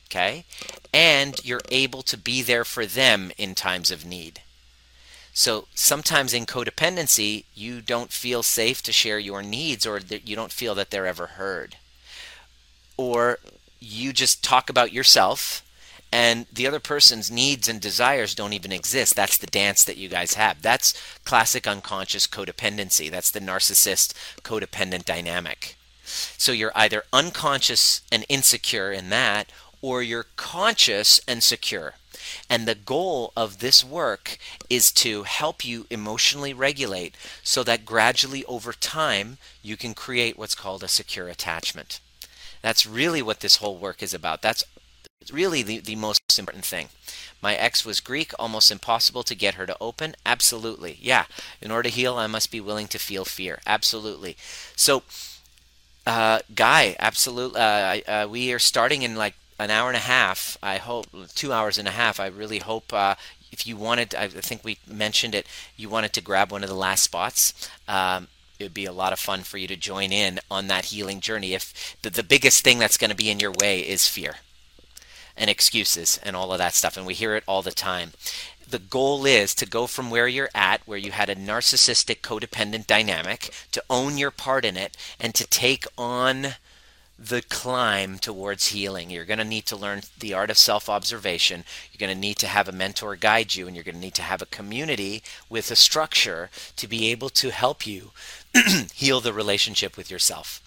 okay? 0.06 0.44
And 0.92 1.44
you're 1.44 1.60
able 1.70 2.02
to 2.02 2.16
be 2.16 2.42
there 2.42 2.64
for 2.64 2.86
them 2.86 3.30
in 3.36 3.54
times 3.54 3.90
of 3.90 4.04
need. 4.04 4.40
So 5.32 5.68
sometimes 5.74 6.32
in 6.32 6.46
codependency, 6.46 7.44
you 7.54 7.82
don't 7.82 8.10
feel 8.10 8.42
safe 8.42 8.82
to 8.84 8.92
share 8.92 9.18
your 9.18 9.42
needs 9.42 9.84
or 9.84 10.00
you 10.24 10.34
don't 10.34 10.52
feel 10.52 10.74
that 10.76 10.90
they're 10.90 11.06
ever 11.06 11.26
heard. 11.26 11.76
Or 12.96 13.38
you 13.78 14.14
just 14.14 14.42
talk 14.42 14.70
about 14.70 14.92
yourself 14.92 15.62
and 16.12 16.46
the 16.50 16.66
other 16.66 16.80
person's 16.80 17.30
needs 17.30 17.68
and 17.68 17.80
desires 17.80 18.34
don't 18.34 18.54
even 18.54 18.72
exist. 18.72 19.16
That's 19.16 19.36
the 19.36 19.46
dance 19.46 19.84
that 19.84 19.98
you 19.98 20.08
guys 20.08 20.34
have. 20.34 20.62
That's 20.62 20.94
classic 21.24 21.66
unconscious 21.66 22.26
codependency. 22.26 23.10
That's 23.10 23.30
the 23.30 23.40
narcissist 23.40 24.14
codependent 24.42 25.04
dynamic. 25.04 25.76
So 26.04 26.52
you're 26.52 26.72
either 26.74 27.02
unconscious 27.12 28.00
and 28.10 28.24
insecure 28.28 28.92
in 28.92 29.10
that, 29.10 29.50
or 29.82 30.02
you're 30.02 30.26
conscious 30.36 31.20
and 31.26 31.42
secure. 31.42 31.94
And 32.48 32.66
the 32.66 32.74
goal 32.74 33.32
of 33.36 33.58
this 33.58 33.84
work 33.84 34.38
is 34.68 34.90
to 34.92 35.24
help 35.24 35.64
you 35.64 35.86
emotionally 35.90 36.52
regulate 36.52 37.14
so 37.42 37.62
that 37.64 37.84
gradually 37.84 38.44
over 38.46 38.72
time 38.72 39.38
you 39.62 39.76
can 39.76 39.94
create 39.94 40.38
what's 40.38 40.54
called 40.54 40.82
a 40.82 40.88
secure 40.88 41.28
attachment. 41.28 42.00
That's 42.62 42.86
really 42.86 43.22
what 43.22 43.40
this 43.40 43.56
whole 43.56 43.76
work 43.76 44.02
is 44.02 44.14
about. 44.14 44.42
That's 44.42 44.64
really 45.32 45.62
the, 45.62 45.78
the 45.78 45.96
most 45.96 46.20
important 46.38 46.64
thing. 46.64 46.88
My 47.42 47.54
ex 47.54 47.84
was 47.84 48.00
Greek, 48.00 48.32
almost 48.38 48.70
impossible 48.70 49.22
to 49.24 49.34
get 49.34 49.54
her 49.54 49.66
to 49.66 49.76
open. 49.80 50.16
Absolutely. 50.24 50.98
Yeah. 51.00 51.26
In 51.60 51.70
order 51.70 51.88
to 51.88 51.94
heal, 51.94 52.16
I 52.16 52.26
must 52.26 52.50
be 52.50 52.60
willing 52.60 52.88
to 52.88 52.98
feel 52.98 53.24
fear. 53.24 53.60
Absolutely. 53.66 54.36
So, 54.74 55.02
uh, 56.06 56.40
Guy, 56.54 56.96
absolutely. 56.98 57.60
Uh, 57.60 58.00
uh, 58.08 58.28
we 58.30 58.52
are 58.52 58.58
starting 58.58 59.02
in 59.02 59.16
like 59.16 59.34
an 59.58 59.70
hour 59.70 59.88
and 59.88 59.96
a 59.96 60.00
half. 60.00 60.58
I 60.62 60.76
hope 60.76 61.06
two 61.34 61.52
hours 61.52 61.78
and 61.78 61.88
a 61.88 61.92
half. 61.92 62.20
I 62.20 62.26
really 62.26 62.58
hope 62.58 62.92
uh, 62.92 63.14
if 63.52 63.66
you 63.66 63.76
wanted, 63.76 64.14
I 64.14 64.28
think 64.28 64.64
we 64.64 64.78
mentioned 64.86 65.34
it. 65.34 65.46
You 65.76 65.88
wanted 65.88 66.12
to 66.14 66.20
grab 66.20 66.52
one 66.52 66.62
of 66.62 66.68
the 66.68 66.74
last 66.74 67.02
spots. 67.02 67.68
Um, 67.88 68.28
it 68.58 68.64
would 68.64 68.74
be 68.74 68.86
a 68.86 68.92
lot 68.92 69.12
of 69.12 69.18
fun 69.18 69.42
for 69.42 69.58
you 69.58 69.66
to 69.68 69.76
join 69.76 70.12
in 70.12 70.40
on 70.50 70.66
that 70.68 70.86
healing 70.86 71.20
journey. 71.20 71.54
If 71.54 71.96
the, 72.02 72.10
the 72.10 72.22
biggest 72.22 72.64
thing 72.64 72.78
that's 72.78 72.96
going 72.96 73.10
to 73.10 73.16
be 73.16 73.30
in 73.30 73.40
your 73.40 73.52
way 73.52 73.80
is 73.80 74.08
fear 74.08 74.36
and 75.36 75.50
excuses 75.50 76.18
and 76.22 76.34
all 76.34 76.52
of 76.52 76.58
that 76.58 76.74
stuff, 76.74 76.96
and 76.96 77.06
we 77.06 77.14
hear 77.14 77.34
it 77.34 77.44
all 77.46 77.62
the 77.62 77.72
time. 77.72 78.12
The 78.68 78.78
goal 78.78 79.26
is 79.26 79.54
to 79.56 79.66
go 79.66 79.86
from 79.86 80.10
where 80.10 80.26
you're 80.26 80.50
at, 80.54 80.80
where 80.86 80.98
you 80.98 81.12
had 81.12 81.30
a 81.30 81.36
narcissistic 81.36 82.20
codependent 82.20 82.86
dynamic, 82.86 83.52
to 83.72 83.84
own 83.88 84.18
your 84.18 84.32
part 84.32 84.64
in 84.64 84.76
it 84.76 84.96
and 85.20 85.34
to 85.34 85.46
take 85.46 85.84
on 85.96 86.54
the 87.18 87.42
climb 87.42 88.18
towards 88.18 88.68
healing. 88.68 89.11
You're 89.11 89.24
going 89.24 89.38
to 89.38 89.44
need 89.44 89.66
to 89.66 89.76
learn 89.76 90.02
the 90.18 90.35
art 90.35 90.50
of 90.50 90.59
self 90.59 90.88
observation. 90.88 91.64
You're 91.90 92.07
going 92.07 92.14
to 92.14 92.20
need 92.20 92.37
to 92.38 92.46
have 92.46 92.68
a 92.68 92.72
mentor 92.72 93.16
guide 93.16 93.55
you, 93.55 93.66
and 93.66 93.74
you're 93.74 93.85
going 93.85 93.94
to 93.94 94.00
need 94.00 94.14
to 94.14 94.22
have 94.22 94.42
a 94.42 94.46
community 94.46 95.22
with 95.48 95.70
a 95.70 95.76
structure 95.76 96.50
to 96.76 96.87
be 96.87 97.11
able 97.11 97.31
to 97.31 97.50
help 97.50 97.87
you 97.87 98.11
heal 98.94 99.20
the 99.20 99.33
relationship 99.33 99.96
with 99.96 100.11
yourself. 100.11 100.62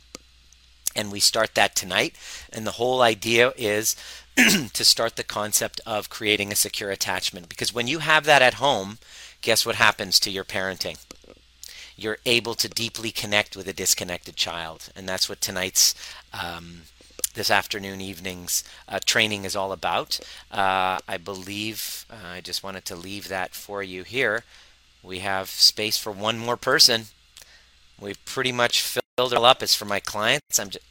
And 0.96 1.12
we 1.12 1.20
start 1.20 1.54
that 1.54 1.76
tonight. 1.76 2.16
And 2.52 2.66
the 2.66 2.72
whole 2.72 3.02
idea 3.02 3.54
is 3.56 3.96
to 4.36 4.86
start 4.86 5.16
the 5.16 5.24
concept 5.24 5.82
of 5.86 6.10
creating 6.10 6.52
a 6.52 6.56
secure 6.56 6.90
attachment. 6.90 7.48
Because 7.48 7.74
when 7.74 7.88
you 7.88 8.00
have 8.00 8.26
that 8.26 8.42
at 8.42 8.56
home, 8.56 8.98
guess 9.42 9.66
what 9.66 9.76
happens 9.76 10.20
to 10.22 10.32
your 10.32 10.44
parenting? 10.44 10.98
You're 12.02 12.18
able 12.26 12.56
to 12.56 12.70
deeply 12.70 13.12
connect 13.12 13.56
with 13.56 13.68
a 13.68 13.74
disconnected 13.74 14.36
child. 14.36 14.90
And 14.96 15.08
that's 15.08 15.28
what 15.28 15.42
tonight's 15.42 15.96
um, 16.34 16.82
this 17.34 17.52
afternoon 17.52 18.02
evening's 18.02 18.64
uh, 18.88 19.00
training 19.06 19.46
is 19.46 19.56
all 19.56 19.72
about. 19.72 20.20
Uh, 20.52 21.00
I 21.08 21.18
believe 21.18 22.06
uh, 22.10 22.28
I 22.28 22.42
just 22.42 22.64
wanted 22.64 22.86
to 22.86 22.96
leave 22.96 23.28
that 23.28 23.54
for 23.54 23.84
you 23.84 24.04
here. 24.04 24.44
We 25.04 25.20
have 25.20 25.50
space 25.50 25.98
for 25.98 26.12
one 26.12 26.38
more 26.38 26.58
person. 26.58 27.06
We've 28.00 28.24
pretty 28.26 28.52
much 28.52 28.82
filled 28.82 29.34
it 29.34 29.38
all 29.38 29.46
up. 29.46 29.62
It's 29.64 29.76
for 29.76 29.86
my 29.86 30.00
clients. 30.00 30.60
I'm 30.60 30.70
just 30.70 30.86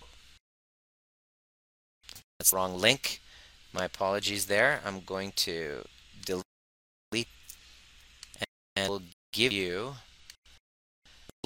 that's 2.39 2.53
wrong 2.53 2.79
link. 2.79 3.21
My 3.73 3.85
apologies 3.85 4.47
there. 4.47 4.81
I'm 4.87 5.01
going 5.01 5.33
to 5.37 5.85
delete 6.25 7.29
and 8.77 8.89
we'll 8.89 9.03
give 9.33 9.53
you 9.53 9.95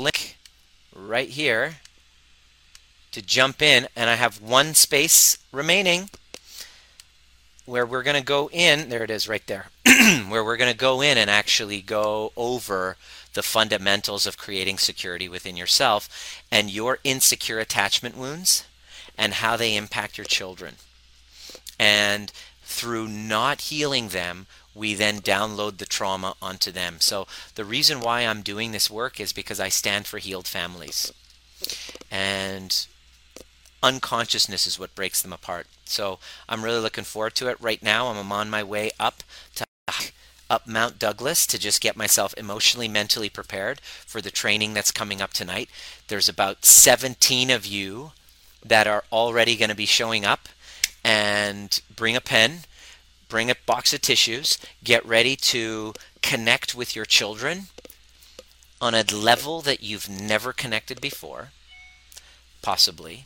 link 0.02 0.36
right 0.94 1.28
here 1.28 1.76
to 3.12 3.22
jump 3.22 3.62
in 3.62 3.88
and 3.96 4.10
I 4.10 4.14
have 4.14 4.40
one 4.40 4.74
space 4.74 5.38
remaining 5.52 6.10
where 7.64 7.86
we're 7.86 8.02
going 8.02 8.16
to 8.16 8.24
go 8.24 8.50
in 8.52 8.88
there 8.88 9.04
it 9.04 9.10
is 9.10 9.28
right 9.28 9.46
there 9.46 9.66
where 10.28 10.44
we're 10.44 10.56
going 10.56 10.72
to 10.72 10.76
go 10.76 11.00
in 11.00 11.16
and 11.16 11.30
actually 11.30 11.80
go 11.80 12.32
over 12.36 12.96
the 13.34 13.42
fundamentals 13.42 14.26
of 14.26 14.36
creating 14.36 14.78
security 14.78 15.28
within 15.28 15.56
yourself 15.56 16.42
and 16.50 16.70
your 16.70 16.98
insecure 17.04 17.58
attachment 17.58 18.16
wounds 18.16 18.64
and 19.16 19.34
how 19.34 19.56
they 19.56 19.76
impact 19.76 20.18
your 20.18 20.24
children. 20.24 20.74
And 21.78 22.32
through 22.62 23.08
not 23.08 23.62
healing 23.62 24.08
them 24.08 24.46
we 24.74 24.94
then 24.94 25.20
download 25.20 25.78
the 25.78 25.87
trauma 25.87 26.35
onto 26.40 26.70
them 26.70 26.96
so 27.00 27.26
the 27.54 27.64
reason 27.64 28.00
why 28.00 28.20
I'm 28.20 28.42
doing 28.42 28.72
this 28.72 28.90
work 28.90 29.20
is 29.20 29.32
because 29.32 29.61
I 29.61 29.68
stand 29.68 30.06
for 30.06 30.18
healed 30.18 30.48
families 30.48 31.12
and 32.11 32.87
unconsciousness 33.82 34.66
is 34.66 34.78
what 34.78 34.94
breaks 34.94 35.20
them 35.22 35.32
apart. 35.32 35.66
So 35.85 36.18
I'm 36.48 36.64
really 36.64 36.80
looking 36.80 37.04
forward 37.04 37.35
to 37.37 37.48
it. 37.48 37.61
Right 37.61 37.82
now, 37.82 38.08
I'm 38.08 38.32
on 38.32 38.50
my 38.50 38.62
way 38.62 38.90
up 38.98 39.22
to 39.56 39.64
up 40.48 40.66
Mount 40.66 40.98
Douglas 40.98 41.46
to 41.46 41.58
just 41.58 41.80
get 41.80 41.96
myself 41.96 42.35
emotionally, 42.37 42.87
mentally 42.87 43.30
prepared 43.30 43.80
for 43.80 44.20
the 44.20 44.30
training 44.30 44.74
that's 44.74 44.90
coming 44.90 45.22
up 45.22 45.32
tonight. 45.32 45.70
There's 46.08 46.28
about 46.28 46.66
17 46.66 47.48
of 47.50 47.64
you 47.64 48.12
that 48.62 48.87
are 48.87 49.04
already 49.11 49.56
going 49.56 49.70
to 49.70 49.74
be 49.74 49.87
showing 49.87 50.26
up 50.26 50.50
and 51.02 51.80
bring 51.96 52.14
a 52.14 52.20
pen, 52.20 52.61
bring 53.33 53.51
a 53.51 53.57
box 53.64 53.95
of 53.95 54.03
tissues, 54.03 54.59
get 54.85 55.03
ready 55.07 55.35
to 55.35 55.95
connect 56.21 56.75
with 56.75 56.95
your 56.95 57.07
children 57.07 57.62
on 58.79 58.95
a 58.95 59.03
level 59.05 59.62
that 59.62 59.83
you've 59.83 60.07
never 60.07 60.53
connected 60.53 61.01
before, 61.01 61.49
possibly 62.61 63.25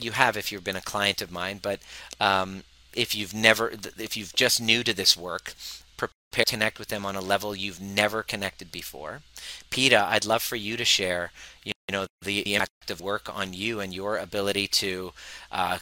you 0.00 0.12
have 0.12 0.36
if 0.36 0.52
you've 0.52 0.62
been 0.62 0.76
a 0.76 0.80
client 0.92 1.20
of 1.20 1.32
mine, 1.32 1.58
but 1.60 1.80
um, 2.20 2.62
if 2.94 3.16
you've 3.16 3.34
never, 3.34 3.72
if 3.98 4.16
you've 4.16 4.32
just 4.32 4.60
new 4.60 4.84
to 4.84 4.94
this 4.94 5.16
work, 5.16 5.54
prepare 5.96 6.44
to 6.44 6.44
connect 6.44 6.78
with 6.78 6.86
them 6.86 7.04
on 7.04 7.16
a 7.16 7.20
level 7.20 7.56
you've 7.56 7.80
never 7.80 8.22
connected 8.22 8.70
before. 8.70 9.22
Peta, 9.70 10.06
I'd 10.08 10.24
love 10.24 10.42
for 10.42 10.54
you 10.54 10.76
to 10.76 10.84
share, 10.84 11.32
you 11.64 11.72
know, 11.90 12.06
the 12.22 12.54
impact 12.54 12.92
of 12.92 13.00
work 13.00 13.28
on 13.36 13.54
you 13.54 13.80
and 13.80 13.92
your 13.92 14.18
ability 14.18 14.68
to, 14.68 15.12
uh, 15.50 15.78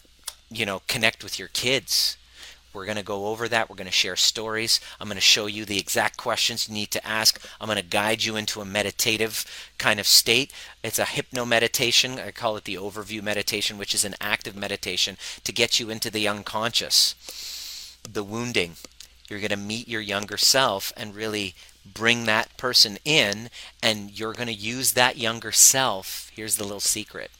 you 0.50 0.64
know, 0.64 0.80
connect 0.88 1.22
with 1.22 1.38
your 1.38 1.48
kids 1.48 2.16
we're 2.74 2.84
going 2.84 2.96
to 2.96 3.02
go 3.02 3.26
over 3.26 3.48
that. 3.48 3.70
We're 3.70 3.76
going 3.76 3.86
to 3.86 3.92
share 3.92 4.16
stories. 4.16 4.80
I'm 5.00 5.06
going 5.08 5.16
to 5.16 5.20
show 5.20 5.46
you 5.46 5.64
the 5.64 5.78
exact 5.78 6.16
questions 6.16 6.68
you 6.68 6.74
need 6.74 6.90
to 6.90 7.06
ask. 7.06 7.40
I'm 7.60 7.68
going 7.68 7.78
to 7.78 7.84
guide 7.84 8.24
you 8.24 8.36
into 8.36 8.60
a 8.60 8.64
meditative 8.64 9.44
kind 9.78 10.00
of 10.00 10.06
state. 10.06 10.52
It's 10.82 10.98
a 10.98 11.04
hypno 11.04 11.44
meditation. 11.44 12.18
I 12.18 12.32
call 12.32 12.56
it 12.56 12.64
the 12.64 12.74
overview 12.74 13.22
meditation, 13.22 13.78
which 13.78 13.94
is 13.94 14.04
an 14.04 14.16
active 14.20 14.56
meditation 14.56 15.16
to 15.44 15.52
get 15.52 15.78
you 15.78 15.88
into 15.90 16.10
the 16.10 16.26
unconscious, 16.26 17.14
the 18.02 18.24
wounding. 18.24 18.74
You're 19.28 19.40
going 19.40 19.50
to 19.50 19.56
meet 19.56 19.88
your 19.88 20.00
younger 20.00 20.36
self 20.36 20.92
and 20.96 21.14
really 21.14 21.54
bring 21.86 22.24
that 22.24 22.56
person 22.56 22.98
in, 23.04 23.50
and 23.82 24.18
you're 24.18 24.32
going 24.32 24.48
to 24.48 24.52
use 24.52 24.92
that 24.92 25.16
younger 25.16 25.52
self. 25.52 26.30
Here's 26.34 26.56
the 26.56 26.64
little 26.64 26.80
secret 26.80 27.30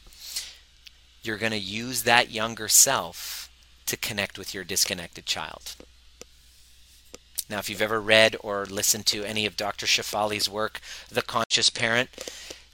you're 1.25 1.38
going 1.38 1.53
to 1.53 1.59
use 1.59 2.03
that 2.03 2.31
younger 2.31 2.68
self 2.68 3.43
to 3.87 3.97
connect 3.97 4.38
with 4.38 4.55
your 4.55 4.64
disconnected 4.64 5.27
child. 5.27 5.75
Now, 7.49 7.59
if 7.59 7.68
you've 7.68 7.83
ever 7.83 8.01
read 8.01 8.37
or 8.40 8.64
listened 8.64 9.07
to 9.07 9.25
any 9.25 9.44
of 9.44 9.57
Dr. 9.57 9.87
Shefali's 9.87 10.49
work, 10.49 10.81
The 11.11 11.23
Conscious 11.23 11.68
Parent, 11.68 12.09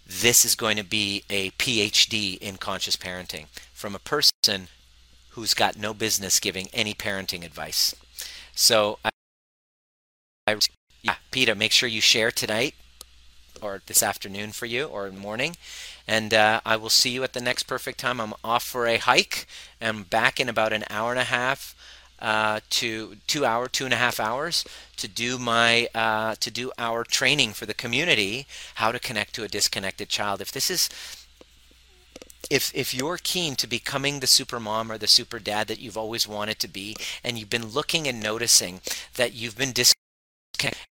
this 0.06 0.44
is 0.44 0.54
going 0.54 0.76
to 0.76 0.84
be 0.84 1.24
a 1.28 1.50
PhD 1.52 2.38
in 2.38 2.56
conscious 2.56 2.96
parenting 2.96 3.46
from 3.72 3.94
a 3.94 3.98
person 3.98 4.68
who's 5.30 5.54
got 5.54 5.78
no 5.78 5.94
business 5.94 6.40
giving 6.40 6.68
any 6.72 6.94
parenting 6.94 7.44
advice. 7.44 7.94
So, 8.54 8.98
I, 9.04 9.10
I 10.46 10.58
yeah, 11.02 11.14
Peta, 11.30 11.54
make 11.54 11.72
sure 11.72 11.88
you 11.88 12.00
share 12.00 12.30
tonight 12.30 12.74
or 13.62 13.82
this 13.86 14.02
afternoon 14.02 14.52
for 14.52 14.66
you 14.66 14.84
or 14.84 15.10
morning. 15.10 15.56
And 16.06 16.34
uh, 16.34 16.60
I 16.64 16.76
will 16.76 16.90
see 16.90 17.10
you 17.10 17.22
at 17.22 17.32
the 17.32 17.40
next 17.40 17.64
perfect 17.64 17.98
time. 17.98 18.20
I'm 18.20 18.34
off 18.42 18.64
for 18.64 18.86
a 18.86 18.96
hike. 18.98 19.46
I'm 19.80 20.02
back 20.04 20.40
in 20.40 20.48
about 20.48 20.72
an 20.72 20.84
hour 20.90 21.10
and 21.10 21.20
a 21.20 21.24
half 21.24 21.74
uh, 22.20 22.60
to 22.70 23.16
two 23.26 23.44
hour, 23.44 23.68
two 23.68 23.84
and 23.84 23.94
a 23.94 23.98
half 23.98 24.20
hours 24.20 24.64
to 24.96 25.08
do 25.08 25.38
my 25.38 25.88
uh, 25.94 26.34
to 26.40 26.50
do 26.50 26.70
our 26.78 27.04
training 27.04 27.52
for 27.52 27.66
the 27.66 27.74
community, 27.74 28.46
how 28.74 28.92
to 28.92 28.98
connect 28.98 29.34
to 29.34 29.44
a 29.44 29.48
disconnected 29.48 30.08
child. 30.08 30.40
If 30.40 30.52
this 30.52 30.70
is 30.70 30.88
if 32.50 32.72
if 32.74 32.92
you're 32.92 33.18
keen 33.22 33.54
to 33.56 33.66
becoming 33.66 34.20
the 34.20 34.26
super 34.26 34.60
mom 34.60 34.90
or 34.92 34.98
the 34.98 35.06
super 35.06 35.38
dad 35.38 35.68
that 35.68 35.80
you've 35.80 35.96
always 35.96 36.28
wanted 36.28 36.58
to 36.60 36.68
be, 36.68 36.96
and 37.24 37.38
you've 37.38 37.50
been 37.50 37.68
looking 37.68 38.06
and 38.06 38.22
noticing 38.22 38.80
that 39.14 39.32
you've 39.32 39.56
been 39.56 39.72
disconnected, 39.72 40.86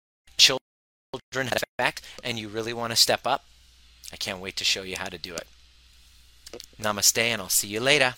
children 1.32 1.53
effect, 1.53 2.01
and 2.23 2.39
you 2.39 2.47
really 2.47 2.73
want 2.73 2.91
to 2.91 2.95
step 2.95 3.21
up, 3.25 3.45
I 4.12 4.15
can't 4.15 4.39
wait 4.39 4.56
to 4.58 4.63
show 4.63 4.84
you 4.84 4.95
how 4.97 5.10
to 5.10 5.17
do 5.17 5.36
it. 5.36 5.47
Namaste, 6.80 7.17
and 7.17 7.41
I'll 7.41 7.49
see 7.49 7.67
you 7.67 7.80
later. 7.80 8.15